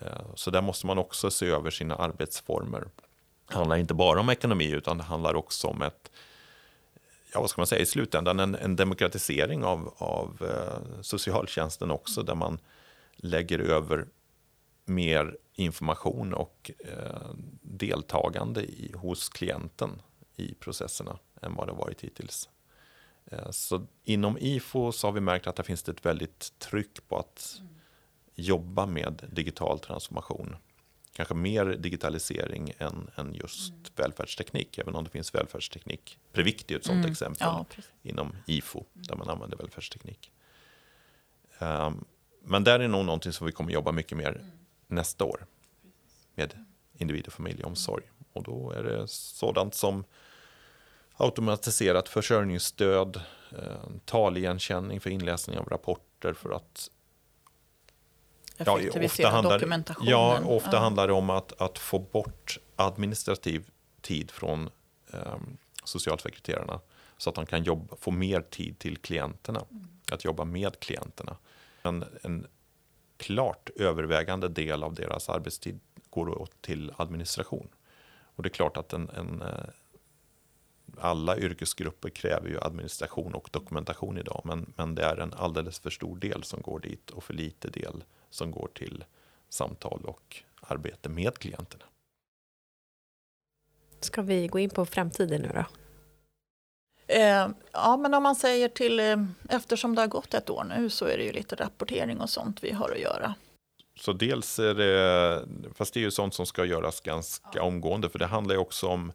Eh, 0.00 0.34
så 0.34 0.50
där 0.50 0.62
måste 0.62 0.86
man 0.86 0.98
också 0.98 1.30
se 1.30 1.46
över 1.46 1.70
sina 1.70 1.94
arbetsformer. 1.94 2.88
Det 3.48 3.54
handlar 3.54 3.76
inte 3.76 3.94
bara 3.94 4.20
om 4.20 4.30
ekonomi, 4.30 4.70
utan 4.70 4.98
det 4.98 5.04
handlar 5.04 5.34
också 5.34 5.68
om 5.68 5.82
ett 5.82 6.10
ja, 7.32 7.40
vad 7.40 7.50
ska 7.50 7.60
man 7.60 7.66
säga, 7.66 7.82
i 7.82 7.86
slutändan 7.86 8.40
en, 8.40 8.54
en 8.54 8.76
demokratisering 8.76 9.64
av, 9.64 9.94
av 9.98 10.36
eh, 10.40 11.00
socialtjänsten 11.02 11.90
också, 11.90 12.22
där 12.22 12.34
man 12.34 12.58
lägger 13.22 13.58
över 13.58 14.08
mer 14.84 15.36
information 15.54 16.34
och 16.34 16.70
eh, 16.78 17.30
deltagande 17.62 18.62
i, 18.62 18.92
hos 18.96 19.28
klienten 19.28 20.02
i 20.36 20.54
processerna 20.54 21.18
än 21.42 21.54
vad 21.54 21.68
det 21.68 21.72
varit 21.72 22.00
hittills. 22.00 22.48
Eh, 23.24 23.50
så 23.50 23.86
inom 24.04 24.38
IFO 24.40 24.92
så 24.92 25.06
har 25.06 25.12
vi 25.12 25.20
märkt 25.20 25.46
att 25.46 25.56
det 25.56 25.62
finns 25.62 25.88
ett 25.88 26.06
väldigt 26.06 26.58
tryck 26.58 27.08
på 27.08 27.18
att 27.18 27.60
jobba 28.34 28.86
med 28.86 29.28
digital 29.32 29.78
transformation. 29.78 30.56
Kanske 31.12 31.34
mer 31.34 31.66
digitalisering 31.66 32.72
än, 32.78 33.10
än 33.16 33.34
just 33.34 33.72
välfärdsteknik, 33.96 34.78
även 34.78 34.94
om 34.94 35.04
det 35.04 35.10
finns 35.10 35.34
välfärdsteknik. 35.34 36.18
Previcti 36.32 36.74
är 36.74 36.78
ett 36.78 36.84
sådant 36.84 37.04
Mm. 37.04 37.12
exempel 37.12 37.46
Ja, 37.46 37.66
inom 38.02 38.36
IFO, 38.46 38.84
där 38.92 39.16
man 39.16 39.28
använder 39.28 39.56
välfärdsteknik. 39.56 40.32
Ehm, 41.58 42.04
men 42.42 42.64
där 42.64 42.80
är 42.80 42.88
nog 42.88 43.04
någonting 43.04 43.32
som 43.32 43.46
vi 43.46 43.52
kommer 43.52 43.72
jobba 43.72 43.92
mycket 43.92 44.18
mer 44.18 44.44
nästa 44.86 45.24
år 45.24 45.46
med 46.34 46.64
individ 46.92 47.26
och 47.26 47.32
familjeomsorg. 47.32 48.04
Och 48.32 48.42
då 48.42 48.70
är 48.70 48.82
det 48.82 49.08
sådant 49.08 49.74
som 49.74 50.04
automatiserat 51.16 52.08
försörjningsstöd, 52.08 53.20
eh, 53.52 53.90
taligenkänning 54.04 55.00
för 55.00 55.10
inläsning 55.10 55.58
av 55.58 55.68
rapporter 55.68 56.32
för 56.32 56.50
att 56.50 56.90
Effektivisera 58.56 59.30
handlar, 59.30 59.58
dokumentationen. 59.58 60.10
Ja, 60.10 60.40
ofta 60.44 60.70
Ja. 60.72 60.78
handlar 60.78 61.06
det 61.06 61.12
om 61.12 61.30
att, 61.30 61.60
att 61.60 61.78
få 61.78 61.98
bort 61.98 62.58
administrativ 62.76 63.70
tid 64.00 64.30
från 64.30 64.70
eh, 65.12 65.36
socialsekreterarna 65.84 66.80
så 67.16 67.30
att 67.30 67.36
de 67.36 67.46
kan 67.46 67.62
jobba, 67.64 67.96
få 67.96 68.10
mer 68.10 68.40
tid 68.40 68.78
till 68.78 68.96
klienterna. 68.96 69.64
att 70.12 70.24
jobba 70.24 70.44
med 70.44 70.80
klienterna. 70.80 71.36
Men 71.82 72.04
en 72.22 72.46
klart 73.16 73.70
övervägande 73.76 74.48
del 74.48 74.82
av 74.82 74.94
deras 74.94 75.28
arbetstid 75.28 75.80
går 76.10 76.38
åt 76.38 76.62
till 76.62 76.92
administration. 76.96 77.68
Och 78.34 78.42
det 78.42 78.46
är 78.46 78.50
klart 78.50 78.76
att 78.76 78.92
en, 78.92 79.08
en, 79.08 79.42
eh, 79.42 79.64
alla 80.98 81.38
yrkesgrupper 81.38 82.08
kräver 82.08 82.48
ju 82.48 82.60
administration 82.60 83.34
och 83.34 83.48
dokumentation 83.52 84.18
idag, 84.18 84.42
men, 84.44 84.72
men 84.76 84.94
det 84.94 85.02
är 85.02 85.16
en 85.16 85.34
alldeles 85.34 85.78
för 85.78 85.90
stor 85.90 86.16
del 86.16 86.42
som 86.42 86.62
går 86.62 86.80
dit 86.80 87.10
och 87.10 87.24
för 87.24 87.34
lite 87.34 87.68
del 87.68 88.04
som 88.30 88.50
går 88.50 88.70
till 88.74 89.04
samtal 89.48 90.04
och 90.04 90.42
arbete 90.60 91.08
med 91.08 91.38
klienterna. 91.38 91.84
Ska 94.00 94.22
vi 94.22 94.48
gå 94.48 94.58
in 94.58 94.70
på 94.70 94.86
framtiden 94.86 95.42
nu 95.42 95.50
då? 95.54 95.64
Eh, 97.10 97.48
ja, 97.72 97.96
men 97.96 98.14
om 98.14 98.22
man 98.22 98.36
säger 98.36 98.68
till, 98.68 99.00
eh, 99.00 99.16
eftersom 99.48 99.94
det 99.94 100.00
har 100.00 100.08
gått 100.08 100.34
ett 100.34 100.50
år 100.50 100.64
nu 100.64 100.90
så 100.90 101.04
är 101.04 101.18
det 101.18 101.24
ju 101.24 101.32
lite 101.32 101.54
rapportering 101.54 102.20
och 102.20 102.30
sånt 102.30 102.62
vi 102.62 102.72
har 102.72 102.90
att 102.90 103.00
göra. 103.00 103.34
Så 104.00 104.12
dels 104.12 104.58
är 104.58 104.74
det, 104.74 105.44
fast 105.74 105.94
det 105.94 106.00
är 106.00 106.02
ju 106.02 106.10
sånt 106.10 106.34
som 106.34 106.46
ska 106.46 106.64
göras 106.64 107.00
ganska 107.00 107.50
ja. 107.54 107.62
omgående, 107.62 108.08
för 108.08 108.18
det 108.18 108.26
handlar 108.26 108.54
ju 108.54 108.60
också 108.60 108.86
om 108.86 109.12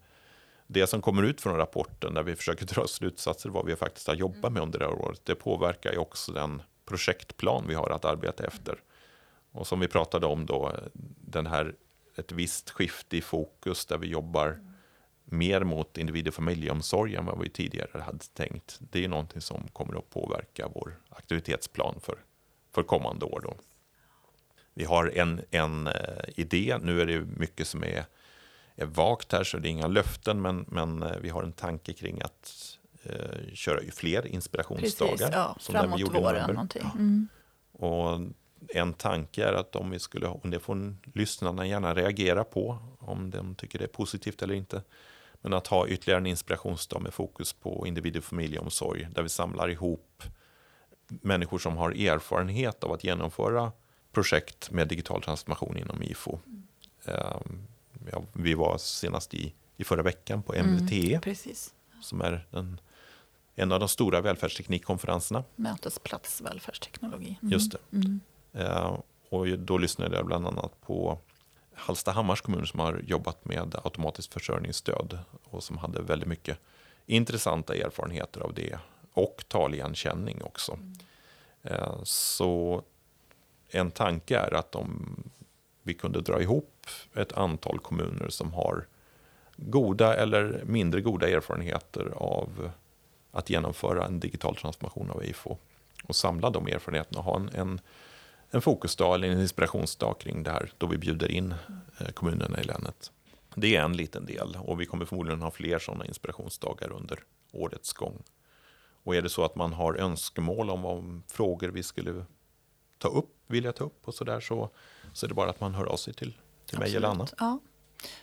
det 0.67 0.87
som 0.87 1.01
kommer 1.01 1.23
ut 1.23 1.41
från 1.41 1.57
rapporten, 1.57 2.13
där 2.13 2.23
vi 2.23 2.35
försöker 2.35 2.65
dra 2.75 2.87
slutsatser 2.87 3.49
vad 3.49 3.65
vi 3.65 3.75
faktiskt 3.75 4.07
har 4.07 4.15
jobbat 4.15 4.51
med 4.51 4.63
under 4.63 4.79
det 4.79 4.85
här 4.85 4.93
året. 4.93 5.21
Det 5.23 5.35
påverkar 5.35 5.91
ju 5.91 5.97
också 5.97 6.31
den 6.31 6.61
projektplan 6.85 7.65
vi 7.67 7.73
har 7.73 7.89
att 7.89 8.05
arbeta 8.05 8.45
efter. 8.45 8.79
Och 9.51 9.67
som 9.67 9.79
vi 9.79 9.87
pratade 9.87 10.25
om 10.25 10.45
då, 10.45 10.71
den 11.21 11.47
här, 11.47 11.75
ett 12.15 12.31
visst 12.31 12.69
skifte 12.69 13.17
i 13.17 13.21
fokus 13.21 13.85
där 13.85 13.97
vi 13.97 14.07
jobbar 14.07 14.74
mer 15.25 15.63
mot 15.63 15.97
individ 15.97 16.27
och 16.27 16.33
familjeomsorg 16.33 17.15
än 17.15 17.25
vad 17.25 17.39
vi 17.39 17.49
tidigare 17.49 18.01
hade 18.01 18.25
tänkt. 18.33 18.79
Det 18.79 19.03
är 19.03 19.07
någonting 19.07 19.41
som 19.41 19.67
kommer 19.73 19.97
att 19.97 20.09
påverka 20.09 20.67
vår 20.73 20.99
aktivitetsplan 21.09 21.99
för, 22.01 22.17
för 22.75 22.83
kommande 22.83 23.25
år. 23.25 23.41
Då. 23.43 23.55
Vi 24.73 24.83
har 24.83 25.11
en, 25.15 25.41
en 25.51 25.87
eh, 25.87 25.93
idé, 26.35 26.77
nu 26.81 27.01
är 27.01 27.05
det 27.05 27.19
mycket 27.19 27.67
som 27.67 27.83
är, 27.83 28.05
är 28.75 28.85
vagt 28.85 29.31
här 29.31 29.43
så 29.43 29.57
det 29.57 29.67
är 29.67 29.71
inga 29.71 29.87
löften, 29.87 30.41
men, 30.41 30.65
men 30.67 31.03
eh, 31.03 31.17
vi 31.21 31.29
har 31.29 31.43
en 31.43 31.53
tanke 31.53 31.93
kring 31.93 32.21
att 32.21 32.77
eh, 33.03 33.53
köra 33.53 33.79
fler 33.91 34.27
inspirationsdagar. 34.27 35.11
Precis, 35.11 35.29
ja, 35.31 35.55
som 35.59 35.75
framåt 35.75 35.97
vi 35.97 36.01
gjorde 36.01 36.19
våren. 36.19 36.49
Någonting. 36.53 36.89
Mm. 36.95 37.27
Och 37.71 38.19
en 38.69 38.93
tanke 38.93 39.45
är 39.45 39.53
att 39.53 39.75
om 39.75 39.89
vi 39.89 39.99
skulle, 39.99 40.27
om 40.27 40.51
det 40.51 40.59
får 40.59 40.95
lyssnarna 41.13 41.67
gärna 41.67 41.95
reagera 41.95 42.43
på, 42.43 42.77
om 42.99 43.31
de 43.31 43.55
tycker 43.55 43.79
det 43.79 43.85
är 43.85 43.89
positivt 43.89 44.41
eller 44.41 44.55
inte, 44.55 44.81
men 45.45 45.53
att 45.53 45.67
ha 45.67 45.87
ytterligare 45.87 46.19
en 46.19 46.25
inspirationsdag 46.25 46.99
med 46.99 47.13
fokus 47.13 47.53
på 47.53 47.87
individ 47.87 48.17
och 48.17 48.23
familjeomsorg, 48.23 49.07
där 49.11 49.23
vi 49.23 49.29
samlar 49.29 49.69
ihop 49.69 50.23
människor 51.07 51.59
som 51.59 51.77
har 51.77 51.91
erfarenhet 51.91 52.83
av 52.83 52.91
att 52.91 53.03
genomföra 53.03 53.71
projekt 54.11 54.71
med 54.71 54.87
digital 54.87 55.21
transformation 55.21 55.77
inom 55.77 56.03
IFO. 56.03 56.39
Mm. 56.45 57.67
Ja, 58.11 58.23
vi 58.33 58.53
var 58.53 58.77
senast 58.77 59.33
i, 59.33 59.53
i 59.77 59.83
förra 59.83 60.03
veckan 60.03 60.43
på 60.43 60.53
MVTE, 60.53 61.19
mm, 61.25 61.35
som 62.01 62.21
är 62.21 62.47
den, 62.51 62.79
en 63.55 63.71
av 63.71 63.79
de 63.79 63.89
stora 63.89 64.21
välfärdsteknikkonferenserna. 64.21 65.43
Mötesplats 65.55 66.41
välfärdsteknologi. 66.41 67.37
Mm. 67.41 67.53
Just 67.53 67.71
det. 67.71 67.77
Mm. 67.97 68.19
Uh, 68.55 68.99
och 69.29 69.59
då 69.59 69.77
lyssnade 69.77 70.15
jag 70.15 70.25
bland 70.25 70.47
annat 70.47 70.81
på 70.81 71.19
Hallstahammars 71.75 72.41
kommun 72.41 72.67
som 72.67 72.79
har 72.79 73.01
jobbat 73.07 73.45
med 73.45 73.75
automatiskt 73.83 74.33
försörjningsstöd 74.33 75.19
och 75.43 75.63
som 75.63 75.77
hade 75.77 76.01
väldigt 76.01 76.29
mycket 76.29 76.57
intressanta 77.05 77.75
erfarenheter 77.75 78.41
av 78.41 78.53
det 78.53 78.79
och 79.13 79.43
taligenkänning 79.47 80.43
också. 80.43 80.79
Mm. 81.63 81.91
Så 82.03 82.81
en 83.69 83.91
tanke 83.91 84.37
är 84.37 84.53
att 84.53 84.75
om 84.75 85.15
vi 85.83 85.93
kunde 85.93 86.21
dra 86.21 86.41
ihop 86.41 86.87
ett 87.15 87.33
antal 87.33 87.79
kommuner 87.79 88.29
som 88.29 88.53
har 88.53 88.85
goda 89.57 90.15
eller 90.15 90.63
mindre 90.65 91.01
goda 91.01 91.29
erfarenheter 91.29 92.13
av 92.15 92.71
att 93.31 93.49
genomföra 93.49 94.05
en 94.05 94.19
digital 94.19 94.55
transformation 94.55 95.11
av 95.11 95.25
IFO 95.25 95.57
och 96.03 96.15
samla 96.15 96.49
de 96.49 96.67
erfarenheterna 96.67 97.19
och 97.19 97.25
ha 97.25 97.35
en, 97.35 97.49
en 97.53 97.79
en 98.55 98.61
fokusdag 98.61 99.15
eller 99.15 99.27
en 99.27 99.41
inspirationsdag 99.41 100.13
kring 100.19 100.43
det 100.43 100.51
här 100.51 100.71
då 100.77 100.87
vi 100.87 100.97
bjuder 100.97 101.31
in 101.31 101.55
eh, 101.97 102.07
kommunerna 102.07 102.59
i 102.59 102.63
länet. 102.63 103.11
Det 103.55 103.75
är 103.75 103.83
en 103.83 103.97
liten 103.97 104.25
del 104.25 104.57
och 104.59 104.81
vi 104.81 104.85
kommer 104.85 105.05
förmodligen 105.05 105.41
ha 105.41 105.51
fler 105.51 105.79
sådana 105.79 106.05
inspirationsdagar 106.05 106.91
under 106.91 107.19
årets 107.51 107.93
gång. 107.93 108.23
Och 109.03 109.15
är 109.15 109.21
det 109.21 109.29
så 109.29 109.45
att 109.45 109.55
man 109.55 109.73
har 109.73 109.95
önskemål 109.95 110.69
om, 110.69 110.85
om 110.85 111.23
frågor 111.27 111.67
vi 111.67 111.83
skulle 111.83 112.25
ta 112.97 113.07
upp, 113.07 113.35
vilja 113.47 113.71
ta 113.71 113.83
upp 113.83 114.07
och 114.07 114.13
sådär 114.13 114.39
så, 114.39 114.69
så 115.13 115.25
är 115.25 115.27
det 115.27 115.33
bara 115.33 115.49
att 115.49 115.59
man 115.59 115.73
hör 115.73 115.85
av 115.85 115.97
sig 115.97 116.13
till, 116.13 116.37
till 116.65 116.79
mig 116.79 116.95
eller 116.95 117.07
Anna. 117.07 117.27
Ja. 117.39 117.59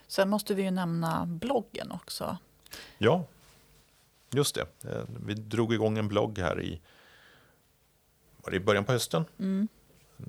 Sen 0.06 0.28
måste 0.28 0.54
vi 0.54 0.62
ju 0.62 0.70
nämna 0.70 1.26
bloggen 1.26 1.92
också. 1.92 2.36
Ja, 2.98 3.24
just 4.30 4.54
det. 4.54 4.90
Eh, 4.90 5.04
vi 5.26 5.34
drog 5.34 5.74
igång 5.74 5.98
en 5.98 6.08
blogg 6.08 6.38
här 6.38 6.62
i, 6.62 6.80
var 8.36 8.50
det 8.50 8.56
i 8.56 8.60
början 8.60 8.84
på 8.84 8.92
hösten. 8.92 9.24
Mm 9.38 9.68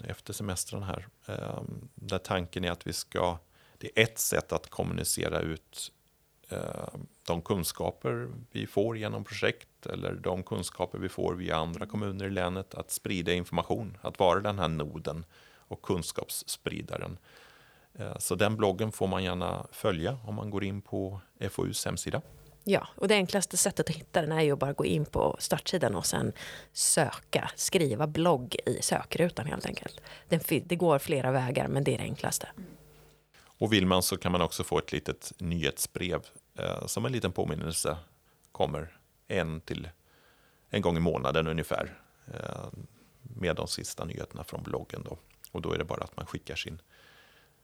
efter 0.08 0.34
semestern 0.34 0.84
här. 0.84 1.08
Ehm, 1.26 1.90
där 1.96 2.18
tanken 2.18 2.64
är 2.64 2.72
att 2.72 2.88
vi 2.88 2.94
ska, 2.94 3.38
det 3.78 3.92
är 3.96 4.04
ett 4.04 4.20
sätt 4.20 4.52
att 4.52 4.70
kommunicera 4.70 5.40
ut 5.40 5.92
ehm, 6.50 7.08
de 7.28 7.42
kunskaper 7.42 8.30
vi 8.52 8.68
får 8.68 8.98
genom 8.98 9.24
projekt 9.24 9.86
eller 9.86 10.14
de 10.14 10.44
kunskaper 10.44 10.98
vi 10.98 11.10
får 11.10 11.36
via 11.36 11.56
andra 11.56 11.86
kommuner 11.86 12.26
i 12.26 12.30
länet, 12.30 12.76
att 12.76 12.92
sprida 12.92 13.34
information, 13.34 13.98
att 14.02 14.20
vara 14.20 14.40
den 14.40 14.60
här 14.60 14.68
noden 14.68 15.26
och 15.56 15.82
kunskapsspridaren. 15.82 17.18
Eh, 17.94 18.18
så 18.18 18.36
den 18.36 18.58
bloggen 18.58 18.92
får 18.92 19.08
man 19.08 19.24
gärna 19.24 19.68
följa 19.72 20.20
om 20.26 20.36
man 20.36 20.50
går 20.50 20.64
in 20.64 20.82
på 20.82 21.20
FoUs 21.50 21.86
hemsida. 21.86 22.22
Ja, 22.64 22.88
och 22.96 23.08
det 23.08 23.16
enklaste 23.16 23.58
sättet 23.58 23.90
att 23.90 23.96
hitta 23.96 24.22
den 24.22 24.32
är 24.32 24.42
ju 24.42 24.52
att 24.52 24.60
bara 24.60 24.74
gå 24.74 24.86
in 24.86 25.06
på 25.06 25.36
startsidan 25.40 25.96
och 25.96 26.06
sen 26.06 26.34
söka, 26.74 27.52
skriva 27.56 28.08
blogg 28.08 28.56
i 28.66 28.82
sökrutan 28.82 29.46
helt 29.46 29.66
enkelt. 29.66 30.02
Det 30.68 30.76
går 30.76 31.00
flera 31.00 31.32
vägar, 31.32 31.68
men 31.68 31.84
det 31.84 31.94
är 31.94 31.98
det 31.98 32.04
enklaste. 32.04 32.50
Mm. 32.58 32.70
Och 33.64 33.74
vill 33.74 33.86
man 33.86 34.04
så 34.04 34.18
kan 34.18 34.32
man 34.32 34.42
också 34.42 34.64
få 34.64 34.78
ett 34.78 34.92
litet 34.92 35.34
nyhetsbrev 35.38 36.22
eh, 36.56 36.86
som 36.86 37.06
en 37.06 37.12
liten 37.12 37.32
påminnelse 37.32 37.98
kommer 38.52 38.98
en 39.28 39.62
till 39.62 39.90
en 40.70 40.82
gång 40.82 40.98
i 40.98 41.00
månaden 41.00 41.48
ungefär 41.48 42.00
eh, 42.34 42.68
med 43.22 43.56
de 43.56 43.68
sista 43.68 44.06
nyheterna 44.06 44.44
från 44.44 44.64
bloggen. 44.64 45.04
Då. 45.04 45.18
Och 45.52 45.62
då 45.62 45.74
är 45.74 45.78
det 45.78 45.86
bara 45.86 46.04
att 46.04 46.18
man 46.18 46.26
skickar 46.26 46.56
sin, 46.56 46.82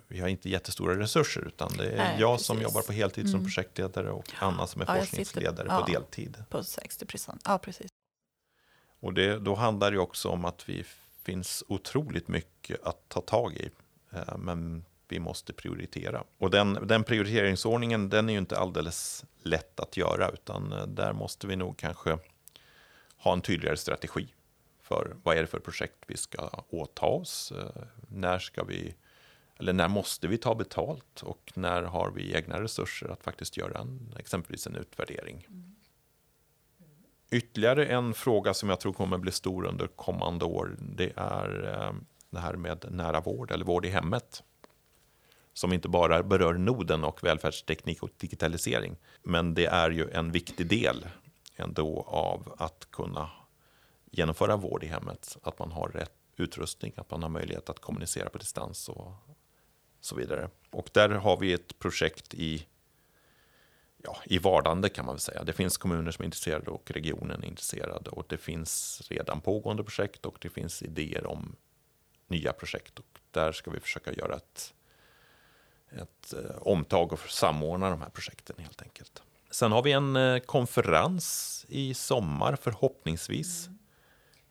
vi 0.08 0.20
har 0.20 0.28
inte 0.28 0.50
jättestora 0.50 0.98
resurser 0.98 1.46
utan 1.46 1.72
det 1.76 1.90
är 1.90 1.96
Nej, 1.96 2.20
jag 2.20 2.34
precis. 2.34 2.46
som 2.46 2.60
jobbar 2.60 2.82
på 2.82 2.92
heltid 2.92 3.30
som 3.30 3.40
mm. 3.40 3.44
projektledare 3.44 4.10
och 4.10 4.32
Anna 4.38 4.66
som 4.66 4.82
är 4.82 4.86
ja, 4.88 4.94
forskningsledare 4.94 5.68
på 5.68 5.74
ja, 5.74 5.84
deltid. 5.86 6.44
På 6.48 6.62
60 6.62 7.06
procent, 7.06 7.42
ja 7.44 7.58
precis. 7.58 7.90
Och 9.00 9.14
det, 9.14 9.38
då 9.38 9.54
handlar 9.54 9.90
det 9.90 9.98
också 9.98 10.28
om 10.28 10.44
att 10.44 10.68
vi 10.68 10.84
finns 11.22 11.64
otroligt 11.68 12.28
mycket 12.28 12.82
att 12.82 13.08
ta 13.08 13.20
tag 13.20 13.54
i. 13.54 13.70
Eh, 14.10 14.38
men 14.38 14.84
vi 15.08 15.18
måste 15.18 15.52
prioritera. 15.52 16.24
Och 16.38 16.50
den, 16.50 16.78
den 16.82 17.04
prioriteringsordningen 17.04 18.08
den 18.08 18.28
är 18.28 18.32
ju 18.32 18.38
inte 18.38 18.58
alldeles 18.58 19.24
lätt 19.42 19.80
att 19.80 19.96
göra 19.96 20.28
utan 20.28 20.72
eh, 20.72 20.86
där 20.86 21.12
måste 21.12 21.46
vi 21.46 21.56
nog 21.56 21.76
kanske 21.76 22.18
ha 23.16 23.32
en 23.32 23.40
tydligare 23.40 23.76
strategi 23.76 24.34
för 24.82 25.16
vad 25.22 25.36
är 25.36 25.40
det 25.40 25.46
för 25.46 25.58
projekt 25.58 25.96
vi 26.06 26.16
ska 26.16 26.64
åta 26.68 27.06
oss. 27.06 27.52
När 28.08 28.38
ska 28.38 28.64
vi 28.64 28.94
eller 29.58 29.72
när 29.72 29.88
måste 29.88 30.28
vi 30.28 30.38
ta 30.38 30.54
betalt 30.54 31.22
och 31.22 31.52
när 31.54 31.82
har 31.82 32.10
vi 32.10 32.34
egna 32.34 32.62
resurser 32.62 33.08
att 33.08 33.22
faktiskt 33.22 33.56
göra 33.56 33.78
en, 33.78 34.14
exempelvis 34.18 34.66
en 34.66 34.76
utvärdering. 34.76 35.46
Ytterligare 37.30 37.86
en 37.86 38.14
fråga 38.14 38.54
som 38.54 38.68
jag 38.68 38.80
tror 38.80 38.92
kommer 38.92 39.18
bli 39.18 39.32
stor 39.32 39.66
under 39.66 39.86
kommande 39.86 40.44
år, 40.44 40.76
det 40.78 41.12
är 41.16 41.74
eh, 41.74 41.92
det 42.30 42.40
här 42.40 42.56
med 42.56 42.84
nära 42.90 43.20
vård 43.20 43.50
eller 43.50 43.64
vård 43.64 43.86
i 43.86 43.88
hemmet. 43.88 44.42
Som 45.52 45.72
inte 45.72 45.88
bara 45.88 46.22
berör 46.22 46.54
noden 46.54 47.04
och 47.04 47.24
välfärdsteknik 47.24 48.02
och 48.02 48.10
digitalisering, 48.16 48.96
men 49.22 49.54
det 49.54 49.66
är 49.66 49.90
ju 49.90 50.10
en 50.10 50.32
viktig 50.32 50.66
del 50.66 51.06
ändå 51.56 52.00
av 52.06 52.54
att 52.58 52.90
kunna 52.90 53.30
genomföra 54.10 54.56
vård 54.56 54.84
i 54.84 54.86
hemmet. 54.86 55.36
Att 55.42 55.58
man 55.58 55.72
har 55.72 55.88
rätt 55.88 56.12
utrustning, 56.36 56.92
att 56.96 57.10
man 57.10 57.22
har 57.22 57.30
möjlighet 57.30 57.70
att 57.70 57.80
kommunicera 57.80 58.28
på 58.28 58.38
distans 58.38 58.88
och 58.88 59.12
så 60.06 60.16
vidare. 60.16 60.48
Och 60.70 60.90
där 60.92 61.08
har 61.08 61.36
vi 61.36 61.52
ett 61.52 61.78
projekt 61.78 62.34
i, 62.34 62.66
ja, 64.02 64.16
i 64.24 64.38
vardande 64.38 64.88
kan 64.88 65.04
man 65.06 65.14
väl 65.14 65.20
säga. 65.20 65.44
Det 65.44 65.52
finns 65.52 65.76
kommuner 65.76 66.10
som 66.10 66.22
är 66.22 66.24
intresserade 66.24 66.70
och 66.70 66.90
regionen 66.90 67.42
är 67.42 67.46
intresserad 67.46 68.08
och 68.08 68.24
det 68.28 68.36
finns 68.36 69.02
redan 69.08 69.40
pågående 69.40 69.84
projekt 69.84 70.26
och 70.26 70.36
det 70.40 70.48
finns 70.48 70.82
idéer 70.82 71.26
om 71.26 71.56
nya 72.28 72.52
projekt 72.52 72.98
och 72.98 73.20
där 73.30 73.52
ska 73.52 73.70
vi 73.70 73.80
försöka 73.80 74.12
göra 74.12 74.36
ett, 74.36 74.74
ett 75.90 76.32
eh, 76.32 76.56
omtag 76.56 77.12
och 77.12 77.20
samordna 77.20 77.90
de 77.90 78.00
här 78.00 78.10
projekten 78.10 78.56
helt 78.58 78.82
enkelt. 78.82 79.22
Sen 79.50 79.72
har 79.72 79.82
vi 79.82 79.92
en 79.92 80.16
eh, 80.16 80.38
konferens 80.38 81.66
i 81.68 81.94
sommar 81.94 82.56
förhoppningsvis. 82.56 83.68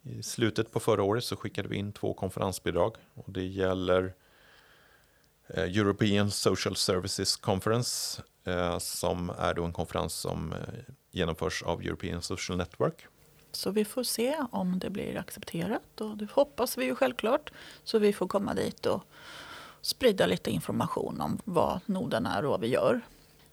I 0.02 0.24
slutet 0.24 0.72
på 0.72 0.80
förra 0.80 1.04
året 1.04 1.24
så 1.24 1.36
skickade 1.36 1.70
vi 1.70 1.76
in 1.76 1.94
två 1.94 2.14
konferensbidrag 2.14 2.96
och 3.14 3.32
det 3.32 3.46
gäller 3.46 4.14
Eh, 5.48 5.64
European 5.64 6.32
Social 6.32 6.76
Services 6.76 7.36
Conference 7.36 8.22
eh, 8.44 8.80
som 8.80 9.30
är 9.30 9.54
då 9.54 9.64
en 9.64 9.74
konferens 9.74 10.14
som 10.14 10.54
eh, 10.54 10.60
genomförs 11.12 11.64
av 11.64 11.82
European 11.82 12.22
Social 12.22 12.58
Network. 12.58 13.08
Så 13.52 13.72
vi 13.72 13.86
får 13.86 14.04
se 14.04 14.36
om 14.52 14.80
det 14.80 14.90
blir 14.90 15.18
accepterat 15.18 16.02
och 16.02 16.18
det 16.18 16.32
hoppas 16.32 16.78
vi 16.78 16.86
ju 16.86 16.96
självklart. 16.96 17.52
Så 17.84 18.00
vi 18.00 18.14
får 18.14 18.28
komma 18.28 18.54
dit 18.54 18.86
och 18.86 19.04
sprida 19.82 20.26
lite 20.26 20.52
information 20.52 21.22
om 21.22 21.40
vad 21.44 21.80
noden 21.86 22.26
är 22.26 22.46
och 22.46 22.52
vad 22.52 22.62
vi 22.62 22.68
gör. 22.68 23.02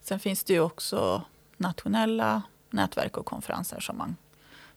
Sen 0.01 0.19
finns 0.19 0.43
det 0.43 0.53
ju 0.53 0.59
också 0.59 1.21
nationella 1.57 2.41
nätverk 2.69 3.17
och 3.17 3.25
konferenser 3.25 3.79
som, 3.79 3.97
man, 3.97 4.15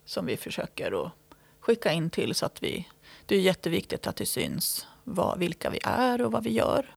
som 0.05 0.27
vi 0.27 0.37
försöker 0.37 1.07
att 1.07 1.13
skicka 1.61 1.93
in 1.93 2.11
till 2.11 2.35
så 2.35 2.47
att 2.47 2.63
vi... 2.63 2.89
Det 3.27 3.37
är 3.37 3.41
jätteviktigt 3.41 4.07
att 4.07 4.17
det 4.17 4.27
syns 4.27 4.87
vad, 5.05 5.39
vilka 5.39 5.71
vi 5.71 5.79
är 5.83 6.23
och 6.23 6.33
vad 6.33 6.45
vi 6.45 6.51
gör. 6.51 6.96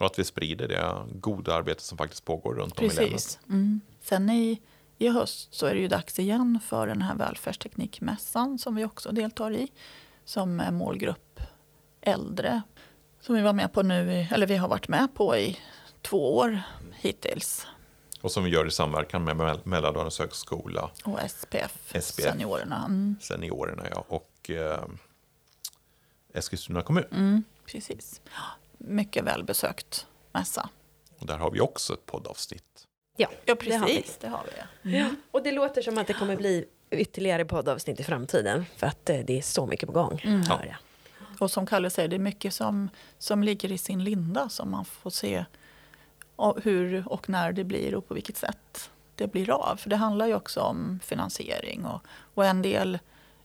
Och 0.00 0.06
att 0.06 0.18
vi 0.18 0.24
sprider 0.24 0.68
det 0.68 1.06
goda 1.20 1.54
arbete 1.54 1.82
som 1.82 1.98
faktiskt 1.98 2.24
pågår 2.24 2.54
runt 2.54 2.78
om 2.78 2.84
i 2.84 2.88
länet. 2.88 3.10
Precis. 3.12 3.38
Mm. 3.48 3.80
Sen 4.02 4.30
i, 4.30 4.60
i 4.98 5.08
höst 5.08 5.54
så 5.54 5.66
är 5.66 5.74
det 5.74 5.80
ju 5.80 5.88
dags 5.88 6.18
igen 6.18 6.58
för 6.66 6.86
den 6.86 7.02
här 7.02 7.14
välfärdsteknikmässan 7.14 8.58
som 8.58 8.74
vi 8.74 8.84
också 8.84 9.12
deltar 9.12 9.52
i. 9.52 9.68
Som 10.24 10.60
är 10.60 10.70
målgrupp 10.70 11.40
äldre. 12.00 12.62
Som 13.20 13.34
vi 13.34 13.42
var 13.42 13.52
med 13.52 13.72
på 13.72 13.82
nu, 13.82 14.26
eller 14.30 14.46
vi 14.46 14.56
har 14.56 14.68
varit 14.68 14.88
med 14.88 15.14
på 15.14 15.36
i 15.36 15.58
två 16.02 16.36
år 16.36 16.62
hittills. 16.94 17.66
Och 18.20 18.32
som 18.32 18.44
vi 18.44 18.50
gör 18.50 18.66
i 18.66 18.70
samverkan 18.70 19.24
med 19.24 19.60
Mälardalens 19.66 20.18
högskola, 20.18 20.90
Och 21.04 21.18
SPF, 21.30 21.72
SPF. 21.88 22.04
seniorerna. 22.04 22.84
Mm. 22.84 23.16
seniorerna 23.20 23.82
ja, 23.90 24.04
och 24.08 24.50
eh, 24.50 24.84
Eskilstuna 26.34 26.82
kommun. 26.82 27.04
Mm, 27.12 27.44
precis. 27.66 28.20
Mycket 28.84 29.24
välbesökt 29.24 30.06
mässa. 30.32 30.68
Och 31.18 31.26
där 31.26 31.38
har 31.38 31.50
vi 31.50 31.60
också 31.60 31.92
ett 31.92 32.06
poddavsnitt. 32.06 32.86
Ja, 33.16 33.28
Ja, 33.46 33.54
det 33.64 33.72
har 33.74 33.86
vi. 33.86 33.94
precis. 33.96 34.18
Det 34.20 34.28
har 34.28 34.44
vi. 34.82 34.98
Ja. 34.98 35.06
Och 35.30 35.42
det 35.42 35.52
låter 35.52 35.82
som 35.82 35.98
att 35.98 36.06
det 36.06 36.12
kommer 36.12 36.36
bli 36.36 36.64
ytterligare 36.90 37.44
poddavsnitt 37.44 38.00
i 38.00 38.04
framtiden. 38.04 38.64
För 38.76 38.86
att 38.86 39.10
eh, 39.10 39.18
det 39.18 39.38
är 39.38 39.42
så 39.42 39.66
mycket 39.66 39.86
på 39.86 39.92
gång. 39.92 40.20
Mm. 40.24 40.42
Hör 40.42 40.64
jag. 40.64 40.76
Och 41.40 41.50
som 41.50 41.66
Kalle 41.66 41.90
säger, 41.90 42.08
det 42.08 42.16
är 42.16 42.20
mycket 42.20 42.54
som, 42.54 42.88
som 43.18 43.42
ligger 43.42 43.72
i 43.72 43.78
sin 43.78 44.04
linda 44.04 44.48
som 44.48 44.70
man 44.70 44.84
får 44.84 45.10
se 45.10 45.44
hur 46.62 47.08
och 47.08 47.28
när 47.28 47.52
det 47.52 47.64
blir 47.64 47.94
och 47.94 48.08
på 48.08 48.14
vilket 48.14 48.36
sätt 48.36 48.90
det 49.14 49.26
blir 49.26 49.50
av. 49.50 49.76
För 49.76 49.90
det 49.90 49.96
handlar 49.96 50.26
ju 50.26 50.34
också 50.34 50.60
om 50.60 51.00
finansiering 51.04 51.84
och, 51.84 52.00
och 52.34 52.44
en 52.46 52.62
del 52.62 52.98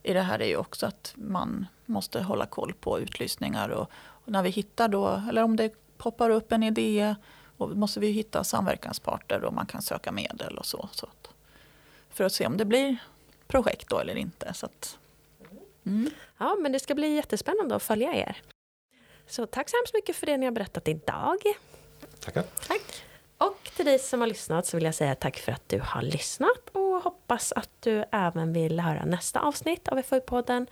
i 0.04 0.13
det 0.13 0.21
här 0.21 0.39
är 0.41 0.48
ju 0.48 0.58
också 0.58 0.86
att 0.86 1.13
man 1.15 1.67
måste 1.86 2.21
hålla 2.21 2.45
koll 2.45 2.74
på 2.74 3.00
utlysningar 3.00 3.69
och, 3.69 3.89
och 4.25 4.31
när 4.31 4.43
vi 4.43 4.49
hittar 4.49 4.88
då, 4.88 5.21
eller 5.29 5.43
om 5.43 5.55
det 5.55 5.73
poppar 5.97 6.29
upp 6.29 6.51
en 6.51 6.63
idé 6.63 7.15
och 7.57 7.77
måste 7.77 7.99
vi 7.99 8.07
hitta 8.07 8.43
samverkansparter 8.43 9.43
och 9.43 9.53
man 9.53 9.65
kan 9.65 9.81
söka 9.81 10.11
medel 10.11 10.57
och 10.57 10.65
så. 10.65 10.89
så 10.91 11.05
att, 11.05 11.29
för 12.09 12.23
att 12.23 12.33
se 12.33 12.45
om 12.47 12.57
det 12.57 12.65
blir 12.65 12.97
projekt 13.47 13.89
då 13.89 13.99
eller 13.99 14.15
inte. 14.15 14.53
Så 14.53 14.65
att, 14.65 14.97
mm. 15.85 16.09
Ja, 16.38 16.57
men 16.59 16.71
det 16.71 16.79
ska 16.79 16.95
bli 16.95 17.15
jättespännande 17.15 17.75
att 17.75 17.83
följa 17.83 18.15
er. 18.15 18.41
Så 19.27 19.45
tack 19.45 19.69
så 19.69 19.77
hemskt 19.77 19.93
mycket 19.93 20.15
för 20.15 20.25
det 20.25 20.38
ni 20.38 20.45
har 20.45 20.51
berättat 20.51 20.88
idag. 20.88 21.38
Tackar. 22.19 22.95
Och 23.38 23.71
till 23.75 23.85
dig 23.85 23.99
som 23.99 24.19
har 24.19 24.27
lyssnat 24.27 24.65
så 24.65 24.77
vill 24.77 24.83
jag 24.83 24.95
säga 24.95 25.15
tack 25.15 25.38
för 25.38 25.51
att 25.51 25.69
du 25.69 25.79
har 25.79 26.01
lyssnat 26.01 26.69
och 26.71 27.01
hoppas 27.03 27.51
att 27.51 27.69
du 27.79 28.05
även 28.11 28.53
vill 28.53 28.79
höra 28.79 29.05
nästa 29.05 29.39
avsnitt 29.39 29.88
av 29.88 29.97
FoU-podden 30.01 30.67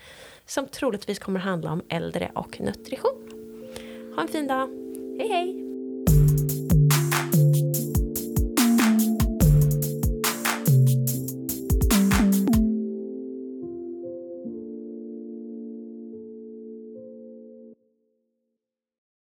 som 0.45 0.67
troligtvis 0.67 1.19
kommer 1.19 1.39
handla 1.39 1.71
om 1.71 1.83
äldre 1.89 2.31
och 2.35 2.59
nutrition. 2.59 3.42
Ha 4.15 4.21
en 4.21 4.27
fin 4.27 4.47
dag. 4.47 4.69
Hej 5.17 5.27
hej! 5.27 5.72